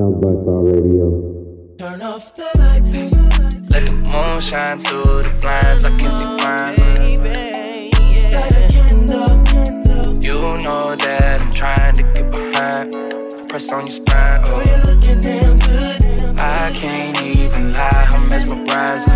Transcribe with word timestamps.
South 0.00 0.18
by 0.22 0.32
Star 0.42 0.60
Radio. 0.64 1.06
Turn 1.76 2.00
off 2.00 2.34
the 2.34 2.48
lights. 2.58 3.12
Let 3.70 3.84
the 3.90 3.96
moon 3.96 4.40
shine 4.40 4.80
through 4.80 5.24
the 5.24 5.32
blinds. 5.42 5.84
I 5.84 5.90
can 5.98 6.10
see 6.10 6.24
mine. 6.40 6.76
Light 8.32 8.56
a 8.56 8.68
candle. 8.72 10.24
You 10.24 10.38
know 10.64 10.96
that 10.96 11.40
I'm 11.42 11.52
trying 11.52 11.94
to 11.96 12.02
get 12.14 12.32
behind. 12.32 12.92
Press 13.50 13.70
on 13.74 13.80
your 13.80 13.88
spine. 13.88 14.42
Girl, 14.44 14.56
Oh, 14.56 14.62
you're 14.70 14.84
looking 14.88 15.20
damn 15.20 15.58
good. 15.58 16.38
I 16.40 16.72
can't 16.74 17.20
even 17.22 17.74
lie. 17.74 18.08
I'm 18.10 18.26
mesmerized. 18.28 19.06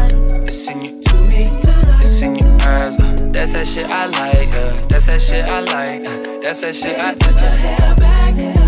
It's 0.45 0.69
in 0.71 0.83
you. 0.83 1.01
To 1.01 1.17
me 1.31 1.45
tonight. 1.63 2.05
It's 2.05 2.21
in 2.21 2.35
your 2.37 2.53
eyes. 2.61 3.01
uh, 3.01 3.17
That's 3.33 3.53
that 3.55 3.67
shit 3.67 3.87
I 3.87 4.05
like. 4.05 4.53
Uh, 4.53 4.87
that's 4.89 5.07
that 5.07 5.23
shit 5.23 5.49
I 5.49 5.61
like. 5.61 6.07
Uh, 6.07 6.41
that's 6.43 6.61
that 6.61 6.75
shit 6.75 6.99
I 7.03 7.15
Put 7.15 7.41
your 7.41 7.51
hair 7.51 7.95
back. 7.97 8.64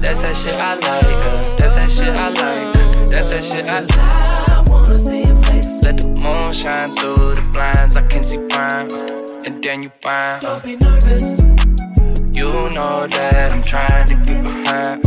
That's 0.00 0.22
that 0.22 0.36
shit 0.36 0.54
I 0.54 0.74
like. 0.74 1.04
Uh, 1.04 1.56
that's 1.56 1.74
that 1.76 1.90
shit 1.90 2.08
I 2.16 2.28
like. 2.28 2.76
Uh, 2.76 3.08
that's 3.10 3.30
that 3.30 3.42
shit 3.42 3.64
I 3.66 3.80
like. 3.80 4.48
I 4.48 4.64
wanna 4.70 4.98
see 4.98 5.22
your 5.22 5.36
face. 5.42 5.82
Let 5.82 5.98
the 5.98 6.08
moon 6.08 6.52
shine 6.52 6.94
through 6.96 7.34
the 7.34 7.42
blinds. 7.52 7.96
I 7.96 8.06
can 8.06 8.22
see 8.22 8.38
mine. 8.38 8.92
Uh, 8.92 9.44
and 9.46 9.62
then 9.62 9.82
you 9.82 9.90
find. 10.00 10.40
Don't 10.40 10.62
be 10.62 10.76
nervous. 10.76 11.42
you 12.32 12.50
know 12.70 13.06
that 13.06 13.52
I'm 13.52 13.62
trying 13.62 14.06
to 14.06 14.14
get 14.24 14.44
behind. 14.44 15.02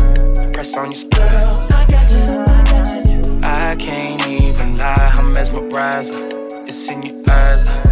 Press 0.54 0.78
on 0.78 0.92
your. 0.92 1.10
Girl, 1.10 1.68
I 1.72 1.86
got 1.90 2.12
you, 2.12 2.20
I 2.20 2.64
got 2.84 3.26
you. 3.26 3.40
I 3.44 3.76
can't 3.80 4.28
even 4.28 4.78
lie. 4.78 5.14
I'm 5.16 5.32
mesmerized. 5.32 6.14
It's 6.68 6.90
in 6.90 7.02
your 7.04 7.30
eyes. 7.30 7.91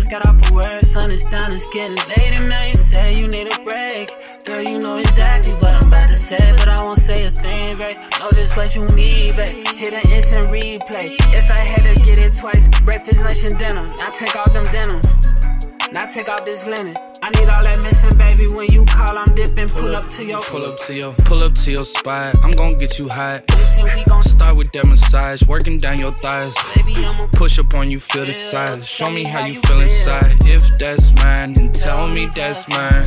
Just 0.00 0.10
got 0.10 0.26
off 0.26 0.36
of 0.36 0.50
work, 0.52 0.80
sun 0.80 1.10
is 1.10 1.24
down, 1.24 1.52
it's 1.52 1.68
getting 1.74 1.96
late. 2.08 2.32
And 2.32 2.48
now 2.48 2.64
you 2.64 2.72
say 2.72 3.12
you 3.18 3.28
need 3.28 3.52
a 3.52 3.62
break. 3.62 4.08
Girl, 4.46 4.62
you 4.62 4.78
know 4.78 4.96
exactly 4.96 5.52
what 5.54 5.74
I'm 5.74 5.88
about 5.88 6.08
to 6.08 6.16
say, 6.16 6.52
but 6.56 6.68
I 6.68 6.82
won't 6.82 6.98
say 6.98 7.26
a 7.26 7.30
thing, 7.30 7.76
babe. 7.76 7.96
Know 8.18 8.30
just 8.32 8.56
what 8.56 8.74
you 8.74 8.86
need, 8.96 9.36
babe. 9.36 9.66
Hit 9.76 9.92
an 9.92 10.10
instant 10.10 10.46
replay. 10.46 11.18
Yes, 11.32 11.50
I 11.50 11.60
had 11.60 11.82
to 11.82 12.02
get 12.02 12.18
it 12.18 12.32
twice. 12.32 12.68
Breakfast, 12.80 13.22
lunch, 13.22 13.44
and 13.44 13.58
dinner. 13.58 13.86
I 14.00 14.10
take 14.12 14.34
off 14.36 14.52
them 14.54 14.64
denims. 14.72 15.69
Now 15.92 16.06
take 16.06 16.28
off 16.28 16.44
this 16.44 16.68
linen. 16.68 16.94
I 17.22 17.30
need 17.30 17.48
all 17.48 17.62
that 17.62 17.80
missing, 17.82 18.16
baby. 18.16 18.46
When 18.54 18.70
you 18.72 18.84
call, 18.84 19.18
I'm 19.18 19.34
dipping. 19.34 19.68
Pull 19.68 19.96
up 19.96 20.08
to 20.10 20.24
your 20.24 20.40
pull 20.42 20.64
up 20.64 20.78
to 20.86 20.94
your, 20.94 21.12
pull 21.24 21.42
up 21.42 21.54
to 21.56 21.70
your 21.72 21.84
spot. 21.84 22.36
I'm 22.44 22.52
gonna 22.52 22.76
get 22.76 22.98
you 22.98 23.08
hot. 23.08 23.42
Listen, 23.50 23.84
we 23.96 24.04
gon' 24.04 24.22
Start 24.22 24.56
with 24.56 24.70
that 24.72 24.86
massage, 24.86 25.42
working 25.46 25.78
down 25.78 25.98
your 25.98 26.12
thighs. 26.12 26.54
baby, 26.76 26.94
I'ma 27.04 27.26
Push 27.32 27.58
up 27.58 27.74
on 27.74 27.90
you, 27.90 27.98
feel 27.98 28.24
the 28.24 28.34
size. 28.34 28.88
Show 28.88 29.10
me 29.10 29.24
how 29.24 29.44
you 29.44 29.60
feel 29.62 29.80
inside. 29.80 30.36
If 30.46 30.62
that's 30.78 31.12
mine, 31.22 31.54
then 31.54 31.72
tell 31.72 32.06
me 32.08 32.28
that's 32.34 32.68
mine. 32.70 33.04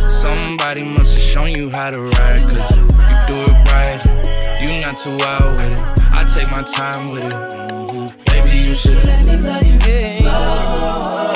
Somebody 0.00 0.84
must 0.84 1.18
have 1.18 1.28
shown 1.32 1.54
you 1.54 1.70
how 1.70 1.90
to 1.90 2.00
ride, 2.00 2.42
cause 2.42 2.76
you 2.76 2.86
do 3.28 3.36
it 3.44 3.72
right. 3.72 4.00
You 4.62 4.80
not 4.80 4.96
too 4.98 5.16
wild 5.18 5.56
with 5.56 5.72
it. 5.72 5.78
I 6.16 6.24
take 6.34 6.50
my 6.50 6.62
time 6.62 7.10
with 7.10 7.24
it. 7.24 7.32
Mhm. 7.34 8.24
Baby, 8.26 8.68
you 8.68 8.74
should. 8.74 9.04
Let 9.04 9.26
me 9.26 9.36
love 9.36 9.64
you 9.66 10.00
slow. 10.00 11.33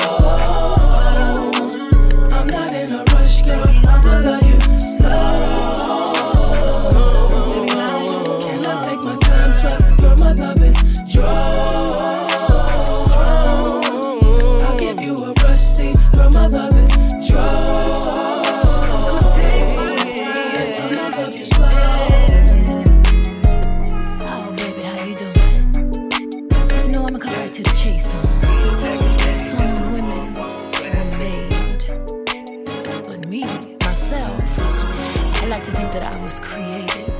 That 35.91 36.13
I 36.13 36.23
was 36.23 36.39
created 36.39 37.13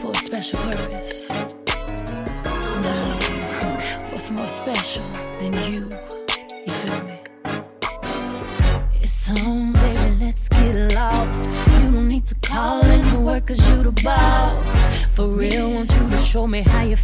for 0.00 0.10
a 0.10 0.14
special 0.14 0.58
purpose. 0.58 1.11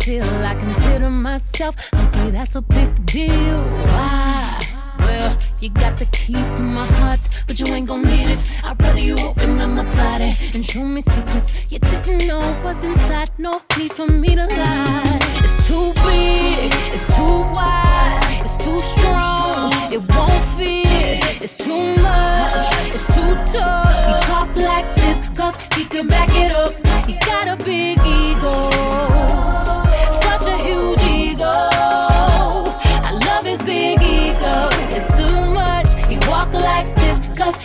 Feel. 0.09 0.25
I 0.53 0.55
consider 0.55 1.11
myself 1.11 1.75
lucky, 1.93 2.31
that's 2.31 2.55
a 2.57 2.63
big 2.63 2.91
deal. 3.05 3.61
Why? 3.93 4.59
Well, 5.01 5.37
you 5.61 5.69
got 5.69 5.99
the 5.99 6.07
key 6.07 6.41
to 6.57 6.63
my 6.63 6.87
heart, 6.99 7.29
but 7.47 7.61
you 7.61 7.67
ain't 7.75 7.89
gon' 7.89 8.03
need 8.03 8.29
it. 8.35 8.43
I'd 8.65 8.83
rather 8.83 9.01
you 9.01 9.17
open 9.19 9.61
up 9.61 9.71
my 9.81 9.85
body 9.97 10.35
and 10.55 10.65
show 10.65 10.85
me 10.95 11.03
secrets 11.03 11.51
you 11.71 11.79
didn't 11.79 12.27
know 12.27 12.41
was 12.65 12.83
inside. 12.83 13.31
No 13.39 13.61
need 13.77 13.93
for 13.93 14.07
me 14.07 14.35
to 14.35 14.47
lie. 14.47 15.19
It's 15.45 15.69
too 15.69 15.93
big, 16.07 16.73
it's 16.95 17.09
too 17.17 17.39
wide, 17.57 18.21
it's 18.45 18.57
too 18.65 18.81
strong, 18.81 19.73
it 19.93 20.03
won't 20.13 20.45
fit. 20.57 21.43
It's 21.45 21.57
too 21.67 21.85
much, 22.09 22.69
it's 22.97 23.09
too 23.15 23.33
tough. 23.53 24.07
He 24.09 24.13
talk 24.31 24.49
like 24.57 24.89
this, 24.97 25.19
cause 25.39 25.57
he 25.77 25.85
can 25.85 26.09
back 26.09 26.31
it 26.33 26.53
up. 26.53 26.73
He 27.07 27.15
got 27.31 27.47
a 27.55 27.57
big 27.63 27.99
ego, 28.07 29.08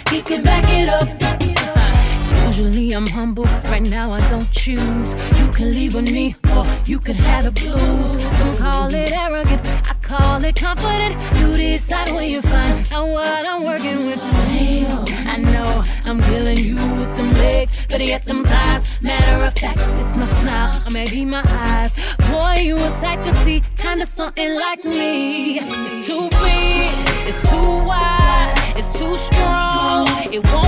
he 0.09 0.21
can 0.21 0.43
back 0.43 0.65
it 0.69 0.89
up. 0.89 1.07
Usually 2.45 2.91
I'm 2.91 3.07
humble, 3.07 3.45
right 3.71 3.81
now 3.81 4.11
I 4.11 4.21
don't 4.29 4.49
choose. 4.51 5.15
You 5.39 5.51
can 5.53 5.71
leave 5.71 5.95
with 5.95 6.11
me, 6.11 6.35
or 6.55 6.65
you 6.85 6.99
can 6.99 7.15
have 7.15 7.45
the 7.45 7.51
blues. 7.51 8.11
Some 8.37 8.55
call 8.57 8.93
it 8.93 9.11
arrogant, 9.11 9.61
I 9.65 9.95
call 10.03 10.43
it 10.43 10.55
confident. 10.55 11.15
You 11.39 11.57
decide 11.57 12.11
when 12.11 12.29
you 12.29 12.41
find 12.43 12.85
out 12.91 13.07
what 13.07 13.45
I'm 13.51 13.63
working 13.63 14.05
with. 14.05 14.19
Damn, 14.19 15.03
I 15.27 15.37
know 15.37 15.83
I'm 16.05 16.21
killing 16.21 16.59
you 16.59 16.75
with 16.99 17.15
them 17.17 17.33
legs, 17.33 17.87
better 17.87 18.03
yet 18.03 18.23
them 18.25 18.43
thighs. 18.43 18.85
Matter 19.01 19.43
of 19.43 19.53
fact, 19.55 19.79
it's 19.99 20.15
my 20.15 20.25
smile, 20.25 20.83
maybe 20.91 21.25
my 21.25 21.43
eyes. 21.47 21.97
Boy, 22.29 22.61
you 22.61 22.77
a 22.77 22.89
sight 23.01 23.23
to 23.25 23.35
see, 23.43 23.63
kinda 23.77 24.05
something 24.05 24.53
like 24.65 24.83
me. 24.83 25.57
It's 25.59 26.05
too 26.05 26.29
big, 26.29 26.93
it's 27.27 27.41
too 27.49 27.87
wide, 27.87 28.53
it's 28.77 28.91
too 28.99 29.13
strong, 29.15 29.62
it 30.33 30.43
won't 30.51 30.62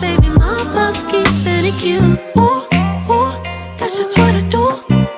baby, 0.00 0.28
my 0.38 0.62
mouth 0.74 1.10
keeps 1.10 1.30
sending 1.30 1.74
you. 1.80 2.00
Ooh, 2.36 2.66
ooh, 3.10 3.32
that's 3.78 3.96
just 3.96 4.18
what 4.18 4.34
I 4.34 4.42
do, 4.48 4.64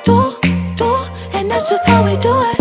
do, 0.05 0.35
do, 0.77 0.91
and 1.37 1.51
that's 1.51 1.69
just 1.69 1.87
how 1.87 2.05
we 2.05 2.17
do 2.21 2.33
it. 2.53 2.58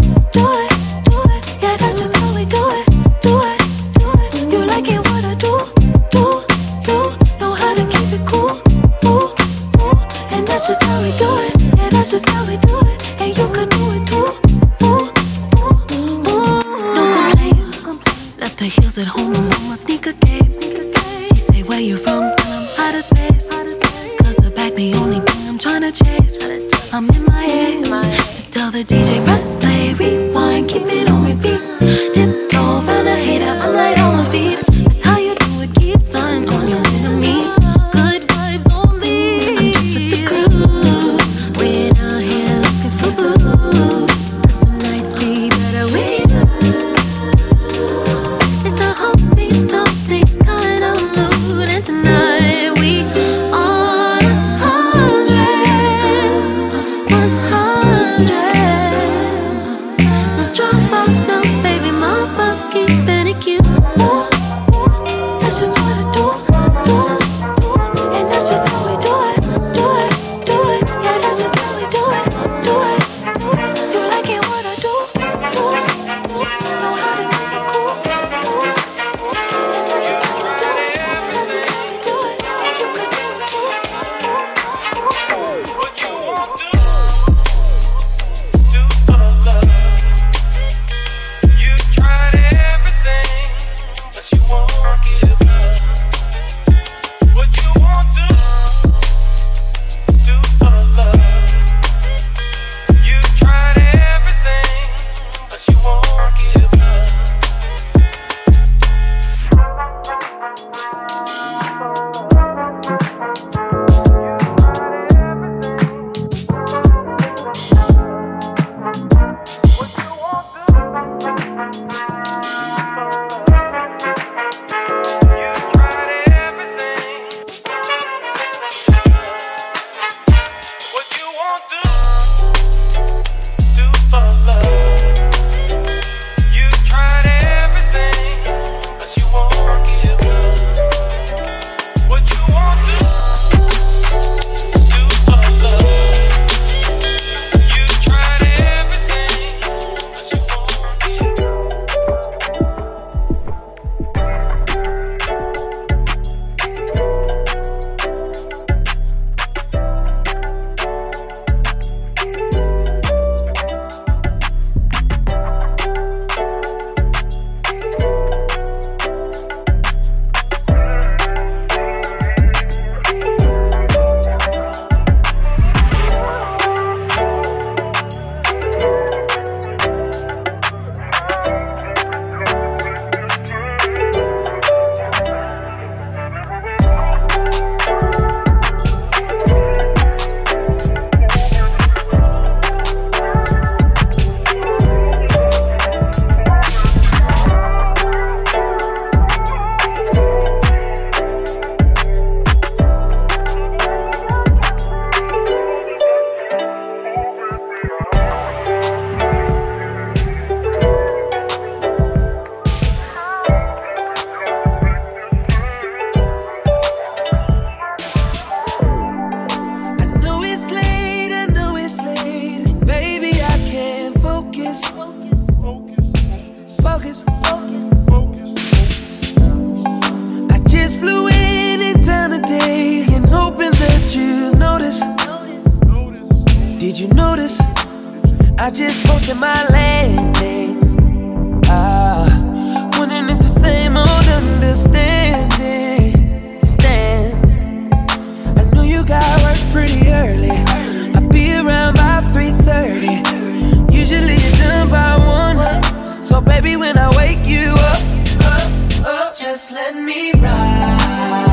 Baby, 256.48 256.75
when 256.77 256.98
I 256.98 257.10
wake 257.16 257.46
you 257.46 257.74
up, 257.92 258.04
up, 258.46 259.06
up, 259.06 259.36
just 259.36 259.72
let 259.72 259.96
me 259.96 260.32
ride. 260.34 261.47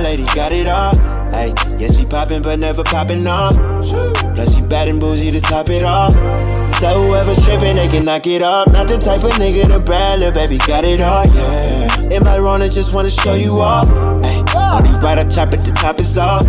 Lady 0.00 0.24
got 0.34 0.52
it 0.52 0.66
all. 0.66 0.94
Hey, 1.28 1.52
yeah, 1.78 1.90
she 1.90 2.04
poppin', 2.04 2.42
but 2.42 2.58
never 2.58 2.82
poppin' 2.82 3.26
off. 3.26 3.54
Plus, 4.34 4.54
she 4.54 4.62
bad 4.62 4.88
and 4.88 5.00
bougie 5.00 5.30
to 5.30 5.40
top 5.40 5.68
it 5.68 5.82
off. 5.82 6.12
So 6.80 7.06
whoever 7.06 7.34
trippin', 7.34 7.76
they 7.76 7.88
can 7.88 8.04
knock 8.04 8.26
it 8.26 8.42
off. 8.42 8.72
Not 8.72 8.88
the 8.88 8.98
type 8.98 9.24
of 9.24 9.32
nigga 9.32 9.66
to 9.68 9.78
brag, 9.78 10.32
baby 10.34 10.58
got 10.58 10.84
it 10.84 11.00
all, 11.00 11.26
yeah. 11.26 11.88
Am 12.12 12.26
I 12.26 12.38
wrong? 12.38 12.62
I 12.62 12.68
just 12.68 12.94
wanna 12.94 13.10
show 13.10 13.34
you 13.34 13.60
off. 13.60 13.88
Hey, 14.68 14.74
on 14.74 14.82
these 14.82 15.00
right, 15.02 15.18
I 15.18 15.24
chop 15.24 15.52
at 15.54 15.64
the 15.64 15.72
top, 15.72 15.98
is 15.98 16.18
off. 16.18 16.44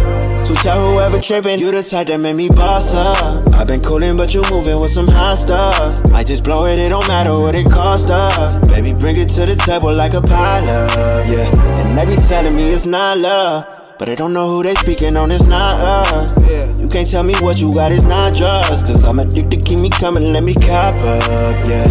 So 0.45 0.53
tell 0.55 0.91
whoever 0.91 1.21
trippin', 1.21 1.59
you 1.59 1.71
the 1.71 1.83
type 1.83 2.07
that 2.07 2.19
made 2.19 2.35
me 2.35 2.49
boss 2.49 2.93
up. 2.93 3.53
i 3.53 3.63
been 3.63 3.81
coolin', 3.81 4.17
but 4.17 4.33
you 4.33 4.41
moving 4.51 4.79
with 4.81 4.91
some 4.91 5.07
hot 5.07 5.37
stuff. 5.37 6.13
I 6.13 6.25
just 6.25 6.43
blow 6.43 6.65
it, 6.65 6.79
it 6.79 6.89
don't 6.89 7.07
matter 7.07 7.31
what 7.31 7.55
it 7.55 7.71
cost 7.71 8.09
up. 8.09 8.67
Baby, 8.67 8.93
bring 8.93 9.15
it 9.15 9.29
to 9.29 9.45
the 9.45 9.55
table 9.55 9.95
like 9.95 10.15
a 10.15 10.21
pilot, 10.21 10.91
yeah. 11.29 11.47
And 11.87 11.97
they 11.97 12.05
be 12.05 12.15
telling 12.27 12.55
me 12.57 12.71
it's 12.71 12.85
not 12.85 13.19
love. 13.19 13.65
But 13.97 14.09
I 14.09 14.15
don't 14.15 14.33
know 14.33 14.49
who 14.49 14.63
they 14.63 14.75
speaking 14.75 15.15
on, 15.15 15.31
it's 15.31 15.45
not 15.45 15.79
us. 15.79 16.45
You 16.45 16.89
can't 16.89 17.09
tell 17.09 17.23
me 17.23 17.35
what 17.39 17.57
you 17.59 17.73
got, 17.73 17.93
it's 17.93 18.03
not 18.03 18.35
drugs. 18.35 18.83
Cause 18.83 19.03
I'm 19.05 19.19
addicted, 19.19 19.63
keep 19.65 19.79
me 19.79 19.89
coming, 19.89 20.25
let 20.33 20.43
me 20.43 20.55
cop 20.55 20.95
up, 20.95 21.55
yeah. 21.69 21.87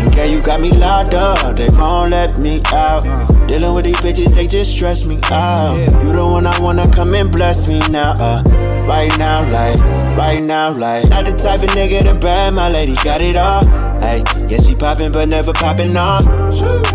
And 0.00 0.14
girl, 0.14 0.26
you 0.26 0.40
got 0.40 0.58
me 0.58 0.70
locked 0.72 1.12
up, 1.12 1.54
they 1.54 1.68
won't 1.68 2.12
let 2.12 2.38
me 2.38 2.62
out. 2.72 3.06
Uh. 3.06 3.25
Dealing 3.46 3.74
with 3.74 3.84
these 3.84 3.96
bitches, 3.96 4.34
they 4.34 4.46
just 4.48 4.72
stress 4.72 5.04
me 5.04 5.20
out. 5.30 5.78
You 6.02 6.12
the 6.12 6.26
one 6.26 6.46
I 6.46 6.58
wanna 6.58 6.90
come 6.90 7.14
and 7.14 7.30
bless 7.30 7.68
me 7.68 7.78
now, 7.90 8.12
uh. 8.18 8.42
Right 8.86 9.16
now, 9.18 9.42
like, 9.50 9.78
right 10.16 10.42
now, 10.42 10.72
like. 10.72 11.08
Not 11.10 11.26
the 11.26 11.32
type 11.32 11.62
of 11.62 11.70
nigga 11.70 12.02
to 12.02 12.14
brag, 12.14 12.54
my 12.54 12.68
lady 12.68 12.96
got 13.04 13.20
it 13.20 13.36
all. 13.36 13.64
Hey, 13.98 14.22
yeah, 14.48 14.60
she 14.60 14.74
poppin', 14.74 15.12
but 15.12 15.28
never 15.28 15.52
poppin' 15.52 15.96
off. 15.96 16.24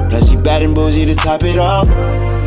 Plus, 0.10 0.30
she 0.30 0.36
bad 0.36 0.62
and 0.62 0.76
bougie 0.76 1.06
to 1.06 1.16
top 1.16 1.44
it 1.44 1.58
off. 1.58 1.88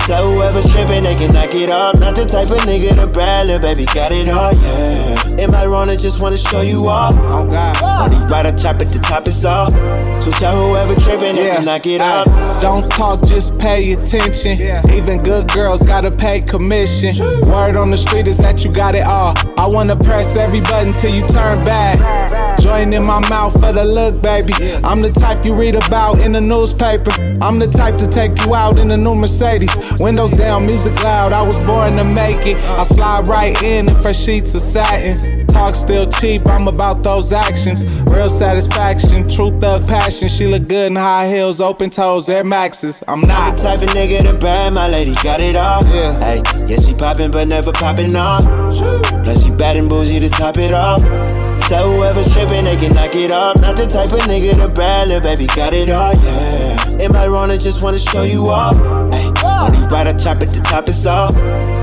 So 0.06 0.34
whoever 0.34 0.60
trippin', 0.68 1.04
they 1.04 1.14
can 1.14 1.30
knock 1.30 1.54
it 1.54 1.70
off. 1.70 1.98
Not 1.98 2.14
the 2.14 2.26
type 2.26 2.50
of 2.50 2.58
nigga 2.68 2.94
to 2.96 3.06
brag, 3.06 3.62
baby 3.62 3.86
got 3.86 4.12
it 4.12 4.28
all, 4.28 4.52
yeah. 4.52 5.42
Am 5.42 5.54
I 5.54 5.64
wrong? 5.64 5.88
I 5.88 5.96
just 5.96 6.20
wanna 6.20 6.36
show 6.36 6.60
you 6.60 6.86
off. 6.88 7.14
Oh 7.18 7.48
God. 7.48 8.10
These 8.10 8.30
right, 8.30 8.44
I 8.44 8.52
chop 8.52 8.82
at 8.82 8.92
the 8.92 8.98
top, 8.98 9.26
it's 9.28 9.46
off. 9.46 9.72
So 10.22 10.30
tell 10.32 10.68
whoever 10.68 10.94
trippin', 10.94 11.36
they 11.36 11.50
can 11.50 11.64
knock 11.64 11.86
it 11.86 12.02
off. 12.02 12.26
Don't 12.60 12.82
talk, 12.90 13.24
just 13.24 13.56
pay 13.58 13.92
attention. 13.94 14.60
Even 14.92 15.22
good 15.22 15.50
girls 15.50 15.86
gotta 15.86 16.10
pay 16.10 16.42
commission. 16.42 17.14
Word 17.48 17.76
on 17.76 17.90
the 17.90 17.96
street 17.96 18.28
is 18.28 18.36
that 18.38 18.62
you 18.62 18.70
got 18.70 18.94
it 18.94 19.04
all. 19.04 19.32
I 19.56 19.66
wanna 19.68 19.96
press 19.96 20.36
every 20.36 20.60
button 20.60 20.92
till 20.92 21.14
you 21.14 21.26
turn 21.28 21.62
back. 21.62 22.43
Join 22.64 22.94
in 22.94 23.06
my 23.06 23.20
mouth 23.28 23.52
for 23.60 23.74
the 23.74 23.84
look, 23.84 24.22
baby. 24.22 24.54
I'm 24.84 25.02
the 25.02 25.10
type 25.10 25.44
you 25.44 25.54
read 25.54 25.74
about 25.74 26.18
in 26.20 26.32
the 26.32 26.40
newspaper. 26.40 27.10
I'm 27.42 27.58
the 27.58 27.66
type 27.66 27.98
to 27.98 28.06
take 28.06 28.32
you 28.42 28.54
out 28.54 28.78
in 28.78 28.90
a 28.90 28.96
new 28.96 29.14
Mercedes. 29.14 29.70
Windows 30.00 30.32
down, 30.32 30.64
music 30.64 30.94
loud. 31.04 31.34
I 31.34 31.42
was 31.42 31.58
born 31.58 31.96
to 31.96 32.04
make 32.04 32.46
it. 32.46 32.56
I 32.56 32.84
slide 32.84 33.28
right 33.28 33.62
in 33.62 33.86
in 33.90 33.94
fresh 34.00 34.18
sheets 34.18 34.54
of 34.54 34.62
satin. 34.62 35.46
Talk 35.48 35.74
still 35.74 36.10
cheap, 36.10 36.40
I'm 36.48 36.66
about 36.66 37.02
those 37.02 37.32
actions. 37.32 37.84
Real 38.06 38.30
satisfaction, 38.30 39.28
true 39.28 39.50
thug 39.60 39.86
passion. 39.86 40.28
She 40.28 40.46
look 40.46 40.66
good 40.66 40.86
in 40.86 40.96
high 40.96 41.28
heels, 41.28 41.60
open 41.60 41.90
toes, 41.90 42.30
Air 42.30 42.44
Maxes. 42.44 43.02
I'm 43.06 43.20
Not 43.20 43.28
not. 43.28 43.56
the 43.58 43.62
type 43.62 43.82
of 43.82 43.88
nigga 43.90 44.22
to 44.22 44.32
brag, 44.32 44.72
my 44.72 44.88
lady 44.88 45.14
got 45.22 45.40
it 45.40 45.54
all. 45.54 45.84
Yeah. 45.84 46.18
Hey, 46.18 46.42
yeah, 46.66 46.80
she 46.80 46.94
poppin', 46.94 47.30
but 47.30 47.46
never 47.46 47.72
poppin' 47.72 48.16
off. 48.16 48.44
Plus, 49.22 49.44
she 49.44 49.50
bad 49.50 49.76
and 49.76 49.86
bougie 49.86 50.18
to 50.18 50.30
top 50.30 50.56
it 50.56 50.72
off. 50.72 51.02
So 51.68 51.96
whoever 51.96 52.22
trippin', 52.24 52.64
they 52.64 52.76
can 52.76 52.92
knock 52.92 53.14
it 53.14 53.30
off. 53.30 53.60
Not 53.60 53.76
the 53.76 53.86
type 53.86 54.12
of 54.12 54.20
nigga 54.28 54.54
to 54.56 54.68
brag, 54.68 55.08
little 55.08 55.22
baby 55.22 55.46
got 55.46 55.72
it 55.72 55.88
all, 55.88 56.12
yeah. 56.14 56.76
Am 57.00 57.16
I 57.16 57.26
wrong? 57.26 57.50
I 57.50 57.56
just 57.56 57.80
wanna 57.80 57.98
show 57.98 58.22
you 58.22 58.48
off. 58.50 58.76
Hey, 59.12 59.28
on 59.44 59.72
these 59.72 59.86
right, 59.90 60.06
I 60.06 60.12
chop 60.12 60.42
at 60.42 60.52
the 60.52 60.60
top, 60.60 60.88
it's 60.88 61.06
off. 61.06 61.34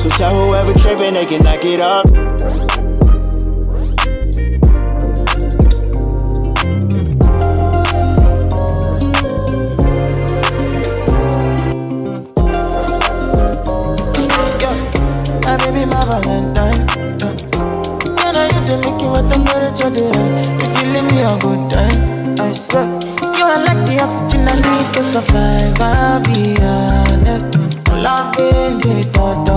So 0.02 0.10
tell 0.10 0.46
whoever 0.46 0.74
trippin', 0.76 1.16
they 1.16 1.26
can 1.26 1.42
knock 1.42 1.66
it 1.66 1.82
off. 1.82 2.71
With 19.22 19.30
the 19.30 19.44
temperature 19.44 19.90
there, 19.90 20.42
if 20.62 20.82
you 20.82 20.94
leave 20.94 21.12
me 21.12 21.22
a 21.22 21.38
good 21.38 21.72
time, 21.72 22.36
I 22.40 22.52
swear. 22.52 22.86
You 23.38 23.46
are 23.46 23.64
like 23.66 23.86
the 23.86 24.00
oxygen 24.02 24.48
I 24.48 24.56
need 24.56 24.94
to 24.96 25.04
survive. 25.04 25.80
I'll 25.80 26.22
be 26.22 26.56
honest. 26.62 27.58
Loving 27.92 28.80
the 28.80 29.04
thought 29.14 29.51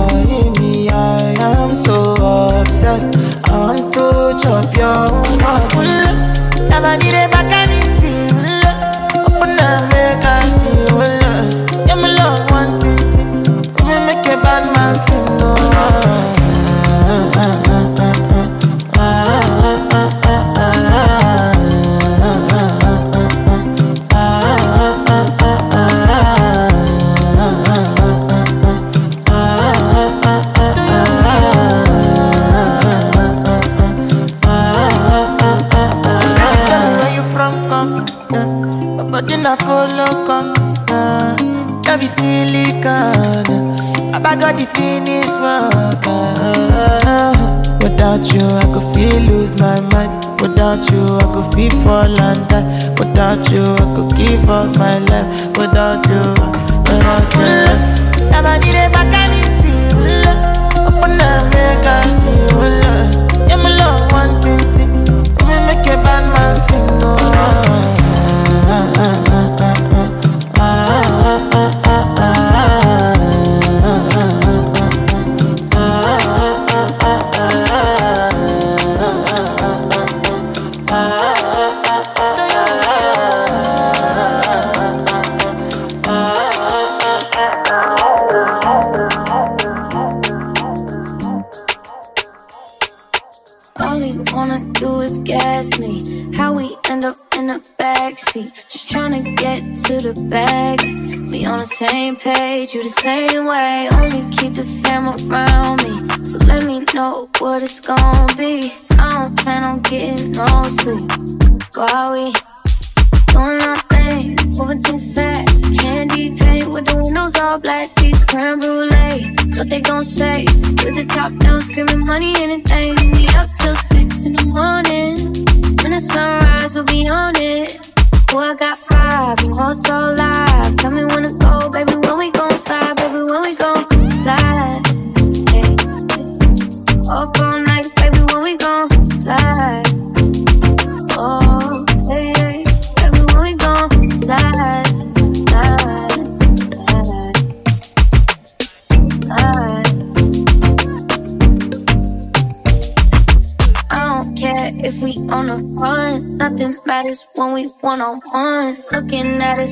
Without 53.35 53.51
you, 53.51 53.63
I 53.63 53.95
could 53.95 54.17
give 54.17 54.49
up 54.49 54.77
my 54.77 54.97
life. 54.99 55.54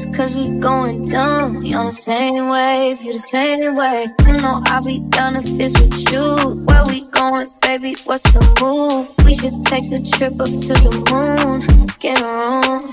Us 0.03 0.15
cause 0.15 0.35
we 0.35 0.59
going 0.59 1.07
dumb. 1.09 1.59
We 1.61 1.73
on 1.73 1.85
the 1.85 1.91
same 1.91 2.49
wave, 2.49 3.01
you 3.01 3.13
the 3.13 3.19
same 3.19 3.75
way. 3.75 4.07
You 4.25 4.37
know 4.37 4.61
I'll 4.65 4.83
be 4.83 4.99
down 5.09 5.35
if 5.35 5.45
it's 5.59 5.73
with 5.79 6.11
you. 6.11 6.63
Where 6.65 6.85
we 6.85 7.05
going, 7.11 7.49
baby? 7.61 7.95
What's 8.05 8.23
the 8.31 8.41
move? 8.61 9.07
We 9.25 9.35
should 9.35 9.63
take 9.63 9.91
a 9.91 10.01
trip 10.17 10.33
up 10.39 10.47
to 10.47 10.73
the 10.85 10.93
moon. 11.11 11.87
Get 11.99 12.21
a 12.21 12.25
room. 12.25 12.91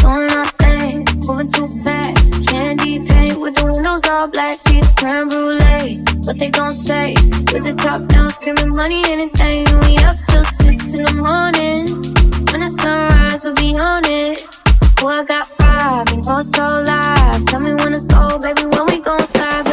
Doing 0.00 0.30
our 0.38 0.48
thing, 0.62 1.06
moving 1.26 1.48
too 1.48 1.68
fast. 1.84 2.48
Candy 2.48 3.04
paint 3.06 3.40
with 3.40 3.54
the 3.56 3.64
windows 3.72 4.04
all 4.06 4.28
black, 4.28 4.58
seats 4.58 4.90
creme 4.92 5.28
brulee. 5.28 6.02
What 6.24 6.38
they 6.38 6.50
gon' 6.50 6.72
say? 6.72 7.14
With 7.52 7.64
the 7.64 7.74
top 7.76 8.06
down, 8.08 8.30
screaming 8.30 8.74
money, 8.74 9.02
anything. 9.06 9.64
We 9.80 9.98
up 9.98 10.16
till 10.28 10.44
six 10.44 10.94
in 10.94 11.04
the 11.04 11.14
morning. 11.14 11.84
When 12.50 12.60
the 12.60 12.68
sunrise, 12.68 13.44
we'll 13.44 13.54
be 13.54 13.76
on 13.76 14.04
it. 14.04 14.63
Boy, 15.04 15.10
I 15.10 15.24
got 15.24 15.46
five, 15.46 16.08
you 16.14 16.22
know 16.22 16.40
so 16.40 16.62
live. 16.62 17.44
Tell 17.44 17.60
me 17.60 17.74
when 17.74 17.92
to 17.92 18.00
go, 18.00 18.38
baby, 18.38 18.64
when 18.64 18.86
we 18.86 19.00
gon' 19.00 19.20
slide, 19.20 19.63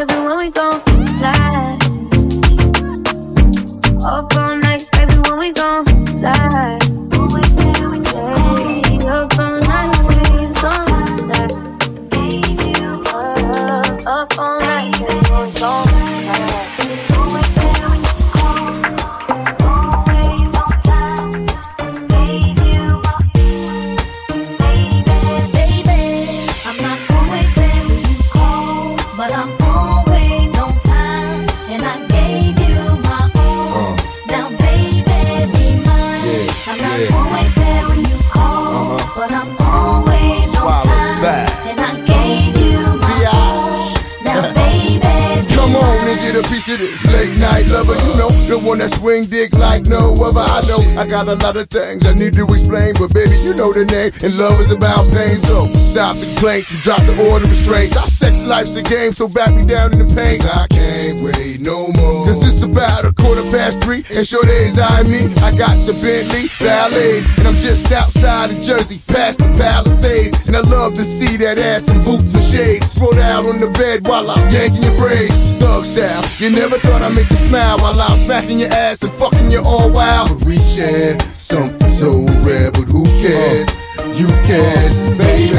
late 46.82 47.38
night 47.40 47.70
lover. 47.70 47.94
You 47.94 48.18
know, 48.18 48.41
the 48.52 48.60
one 48.68 48.80
that 48.80 48.92
swing 48.92 49.24
dick 49.24 49.56
like 49.56 49.88
no 49.88 50.12
other. 50.20 50.44
I 50.44 50.60
know 50.68 50.84
I 51.00 51.08
got 51.08 51.28
a 51.28 51.36
lot 51.40 51.56
of 51.56 51.70
things 51.70 52.06
I 52.06 52.14
need 52.14 52.34
to 52.36 52.44
explain, 52.52 52.94
but 53.00 53.14
baby, 53.14 53.40
you 53.40 53.56
know 53.56 53.72
the 53.72 53.86
name. 53.88 54.12
And 54.24 54.38
love 54.38 54.60
is 54.60 54.72
about 54.72 55.08
pain. 55.16 55.40
So 55.40 55.72
stop 55.88 56.20
the 56.20 56.28
complaints 56.36 56.72
and 56.76 56.82
drop 56.84 57.00
the 57.08 57.16
order 57.32 57.48
of 57.48 57.50
restraints. 57.50 57.96
Our 57.96 58.08
sex 58.08 58.44
life's 58.44 58.76
a 58.76 58.84
game, 58.84 59.14
so 59.14 59.28
back 59.28 59.56
me 59.56 59.64
down 59.64 59.94
in 59.94 60.00
the 60.04 60.10
pain. 60.14 60.38
'Cause 60.38 60.52
I 60.52 60.68
can't 60.68 61.22
wait 61.24 61.62
no 61.62 61.88
more. 61.96 62.28
Cause 62.28 62.44
it's 62.44 62.62
about 62.62 63.06
a 63.06 63.14
quarter 63.14 63.44
past 63.50 63.80
three, 63.82 64.04
and 64.12 64.28
sure 64.28 64.44
days 64.44 64.78
I 64.78 65.04
me. 65.08 65.32
I 65.48 65.56
got 65.56 65.76
the 65.88 65.96
Bentley 66.04 66.52
Ballet, 66.60 67.24
and 67.40 67.48
I'm 67.48 67.56
just 67.56 67.92
outside 67.92 68.52
of 68.52 68.60
Jersey, 68.62 69.00
past 69.08 69.40
the 69.40 69.48
Palisades. 69.56 70.48
And 70.48 70.58
I 70.58 70.62
love 70.68 70.94
to 70.96 71.06
see 71.06 71.38
that 71.38 71.58
ass 71.58 71.88
in 71.88 72.04
boots 72.04 72.36
and 72.36 72.44
shades. 72.44 72.92
Spread 72.92 73.18
out 73.20 73.48
on 73.48 73.60
the 73.60 73.72
bed 73.80 74.08
while 74.08 74.30
I'm 74.30 74.50
yanking 74.52 74.84
your 74.84 74.98
braids. 75.00 75.40
Thug 75.60 75.86
style, 75.86 76.24
you 76.40 76.50
never 76.52 76.78
thought 76.80 77.02
I'd 77.02 77.16
make 77.16 77.30
you 77.30 77.38
smile 77.38 77.78
while 77.80 78.00
I'm 78.02 78.18
smacking 78.42 78.60
your 78.60 78.74
ass 78.74 79.04
and 79.04 79.14
fucking 79.14 79.52
you 79.52 79.60
all 79.60 79.90
oh, 79.90 79.92
wild. 79.92 80.30
But 80.30 80.46
we 80.48 80.58
share 80.58 81.20
something 81.36 81.90
so 81.90 82.12
rare, 82.42 82.72
but 82.72 82.86
who 82.86 83.06
cares? 83.06 83.70
You 84.18 84.28
can, 84.28 85.18
baby. 85.18 85.58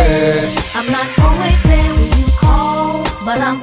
I'm 0.75 0.87
not 0.87 1.07
always 1.21 1.63
there 1.63 1.95
when 1.95 2.19
you 2.19 2.27
call, 2.39 3.03
but 3.25 3.41
I'm 3.41 3.61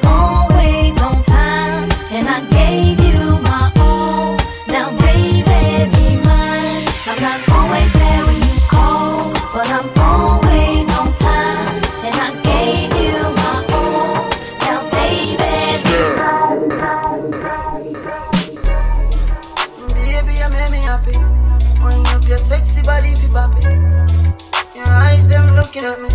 looking 25.81 25.85
at 25.85 26.01
me. 26.01 26.09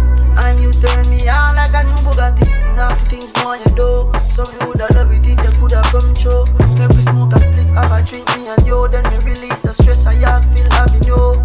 And 0.44 0.60
you 0.60 0.70
turn 0.72 1.04
me 1.10 1.28
on 1.28 1.56
like 1.56 1.72
a 1.72 1.84
new 1.84 1.96
Bugatti. 2.04 2.48
Naughty 2.76 3.04
things 3.08 3.32
more 3.42 3.56
you 3.56 3.64
do. 3.76 4.10
So 4.24 4.42
me 4.50 4.58
woulda 4.66 4.88
love 4.94 5.12
it 5.12 5.26
if 5.26 5.40
you 5.40 5.52
coulda 5.58 5.82
come 5.90 6.12
true. 6.14 6.44
Make 6.76 6.90
we 6.90 7.02
smoke 7.02 7.32
a 7.32 7.36
spliff, 7.36 7.70
have 7.74 7.92
a 7.92 8.02
drink, 8.04 8.28
me 8.36 8.48
and 8.48 8.66
you. 8.66 8.88
Then 8.88 9.04
me 9.10 9.18
release 9.24 9.62
the 9.62 9.72
stress 9.72 10.06
I 10.06 10.14
have, 10.26 10.44
feel 10.52 10.70
having 10.72 11.04
you. 11.04 11.42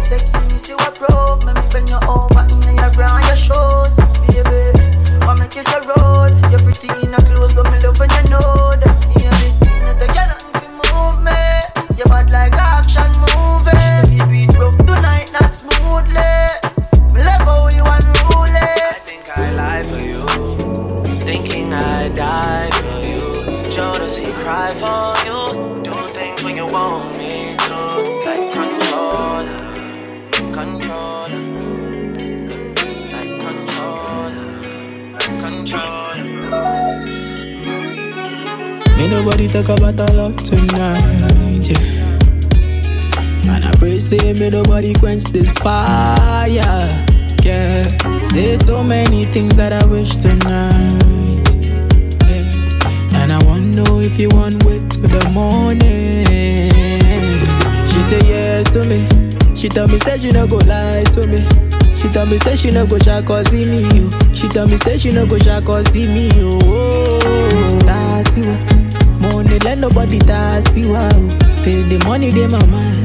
Sexy, 0.00 0.40
me 0.48 0.58
see 0.58 0.74
what 0.74 0.94
me 62.38 62.44
say 62.44 62.56
she 62.56 62.70
no 62.70 62.86
go 62.86 62.98
try 62.98 63.20
cause 63.22 63.46
see 63.48 63.66
me 63.66 63.82
yo. 63.96 64.10
She 64.32 64.48
tell 64.48 64.66
me 64.68 64.76
say 64.76 64.96
she 64.96 65.10
no 65.10 65.26
go 65.26 65.38
try 65.38 65.60
cause 65.60 65.86
see 65.92 66.06
me 66.06 66.28
yo. 66.38 66.58
Oh, 66.62 67.78
that's. 67.84 68.38
Money 69.20 69.58
let 69.60 69.78
nobody 69.78 70.16
you. 70.16 70.94
Oh. 70.94 71.56
Say 71.56 71.82
the 71.82 72.00
money 72.06 72.30
they 72.30 72.46
my 72.46 72.64
mind. 72.68 73.04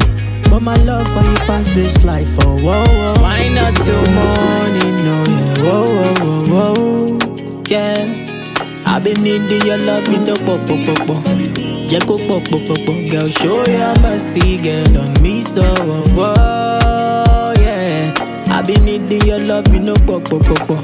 But 0.50 0.62
my 0.62 0.76
love 0.76 1.08
for 1.10 1.24
you 1.28 1.36
pass 1.48 1.74
this 1.74 2.06
life, 2.06 2.30
oh, 2.42 2.58
whoa, 2.62 2.86
whoa. 2.86 3.22
Why 3.24 3.50
not 3.56 3.76
till 3.78 4.06
morning, 4.14 4.96
no, 5.04 5.26
yeah, 5.26 5.64
whoa, 5.64 5.86
whoa, 5.90 6.46
whoa, 6.46 6.76
whoa, 6.76 7.64
yeah. 7.66 8.26
I've 8.86 9.04
been 9.04 9.20
needing 9.24 9.66
your 9.66 9.80
love 9.80 10.06
in 10.14 10.26
the 10.26 10.36
pop, 10.46 10.62
pop, 10.68 10.78
pop, 10.86 11.08
pop. 11.08 11.26
Jacko, 11.90 12.18
pop, 12.28 12.46
pop, 12.46 12.62
pop, 12.70 12.86
pop. 12.86 13.10
Girl, 13.10 13.28
show 13.30 13.66
your 13.66 13.98
mercy, 14.06 14.58
girl, 14.62 14.93
Your 19.14 19.38
love 19.38 19.68
in 19.68 19.86
the 19.86 19.94
pop, 20.08 20.26
pop, 20.26 20.44
pop, 20.44 20.68
pop. 20.68 20.84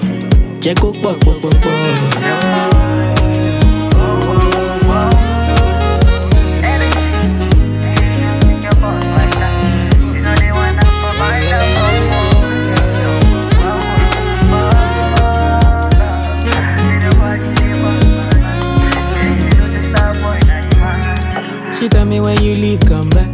She 21.80 21.88
tell 21.88 22.06
me 22.06 22.20
when 22.20 22.42
you 22.44 22.54
leave, 22.54 22.82
come 22.82 23.10
back. 23.10 23.28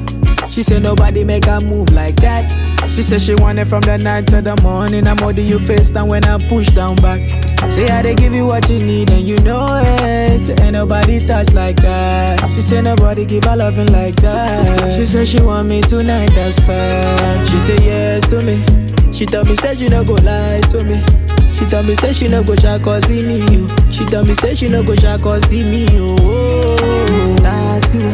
She 0.50 0.64
said 0.64 0.84
nobody 0.84 1.26
make 1.26 1.46
her 1.46 1.60
move 1.60 1.92
like 1.92 2.16
that. 2.18 2.65
She 2.96 3.02
said 3.02 3.22
she 3.22 3.36
want 3.36 3.60
it 3.60 3.66
from 3.66 3.82
the 3.82 3.98
night 3.98 4.26
to 4.28 4.42
the 4.42 4.56
morning. 4.64 5.06
I'm 5.06 5.18
holding 5.18 5.46
you 5.46 5.60
face 5.60 5.90
down 5.90 6.08
when 6.08 6.24
I 6.24 6.38
push 6.48 6.68
down 6.70 6.96
back. 6.96 7.30
Say 7.70 7.90
I 7.90 8.02
they 8.02 8.16
give 8.16 8.34
you 8.34 8.46
what 8.46 8.70
you 8.70 8.80
need 8.80 9.12
and 9.12 9.28
you 9.28 9.38
know 9.40 9.68
it. 9.70 10.62
Ain't 10.64 10.72
nobody 10.72 11.20
touch 11.20 11.54
like 11.54 11.76
that. 11.82 12.50
She 12.52 12.62
said 12.62 12.86
nobody 12.86 13.26
give 13.26 13.44
her 13.44 13.58
loving 13.58 13.92
like 13.92 14.16
that. 14.18 14.96
She 14.96 15.04
said 15.04 15.28
she 15.28 15.44
want 15.44 15.68
me 15.68 15.82
tonight, 15.82 16.30
that's 16.36 16.58
fact. 16.64 17.50
She 17.50 17.58
said 17.60 17.82
yes 17.84 18.28
to 18.30 18.40
me. 18.46 18.64
She 19.12 19.26
told 19.26 19.50
me 19.50 19.56
say 19.58 19.76
she 19.76 19.90
no 19.90 20.06
go 20.06 20.14
lie 20.14 20.62
to 20.72 20.84
me. 20.86 21.04
She 21.52 21.66
told 21.66 21.88
me 21.88 21.96
say 21.96 22.14
she 22.14 22.30
no 22.30 22.44
go 22.44 22.56
try 22.56 22.80
cause 22.80 23.04
see 23.08 23.26
me 23.28 23.44
you. 23.52 23.68
She 23.92 24.06
told 24.06 24.28
me 24.30 24.34
say 24.36 24.56
she 24.56 24.70
no 24.70 24.84
go 24.84 24.96
try 24.96 25.18
cause 25.18 25.44
see 25.50 25.64
me 25.64 25.84
you. 25.94 26.16
Oh, 26.20 27.36
that's 27.42 27.94
you. 27.96 28.08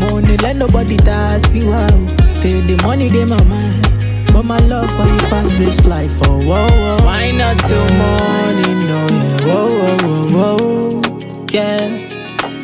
Money 0.00 0.38
let 0.38 0.56
nobody 0.56 0.96
that's 0.96 1.54
you. 1.54 1.70
Say 2.34 2.60
the 2.62 2.80
money 2.82 3.08
they 3.08 3.26
my 3.26 3.42
mind. 3.44 3.85
But 4.36 4.44
my 4.44 4.58
love 4.58 4.90
for 4.92 5.06
you 5.08 5.16
pass 5.30 5.56
this 5.56 5.86
life, 5.86 6.12
oh 6.24 6.38
whoa 6.44 6.68
whoa. 6.68 7.04
Why 7.06 7.30
not 7.30 7.56
till 7.60 7.88
morning, 7.96 8.80
no 8.86 9.08
yeah, 9.08 9.46
whoa 9.46 9.68
whoa 9.72 10.26
whoa 10.28 10.58
whoa, 10.58 11.46
yeah. 11.52 12.06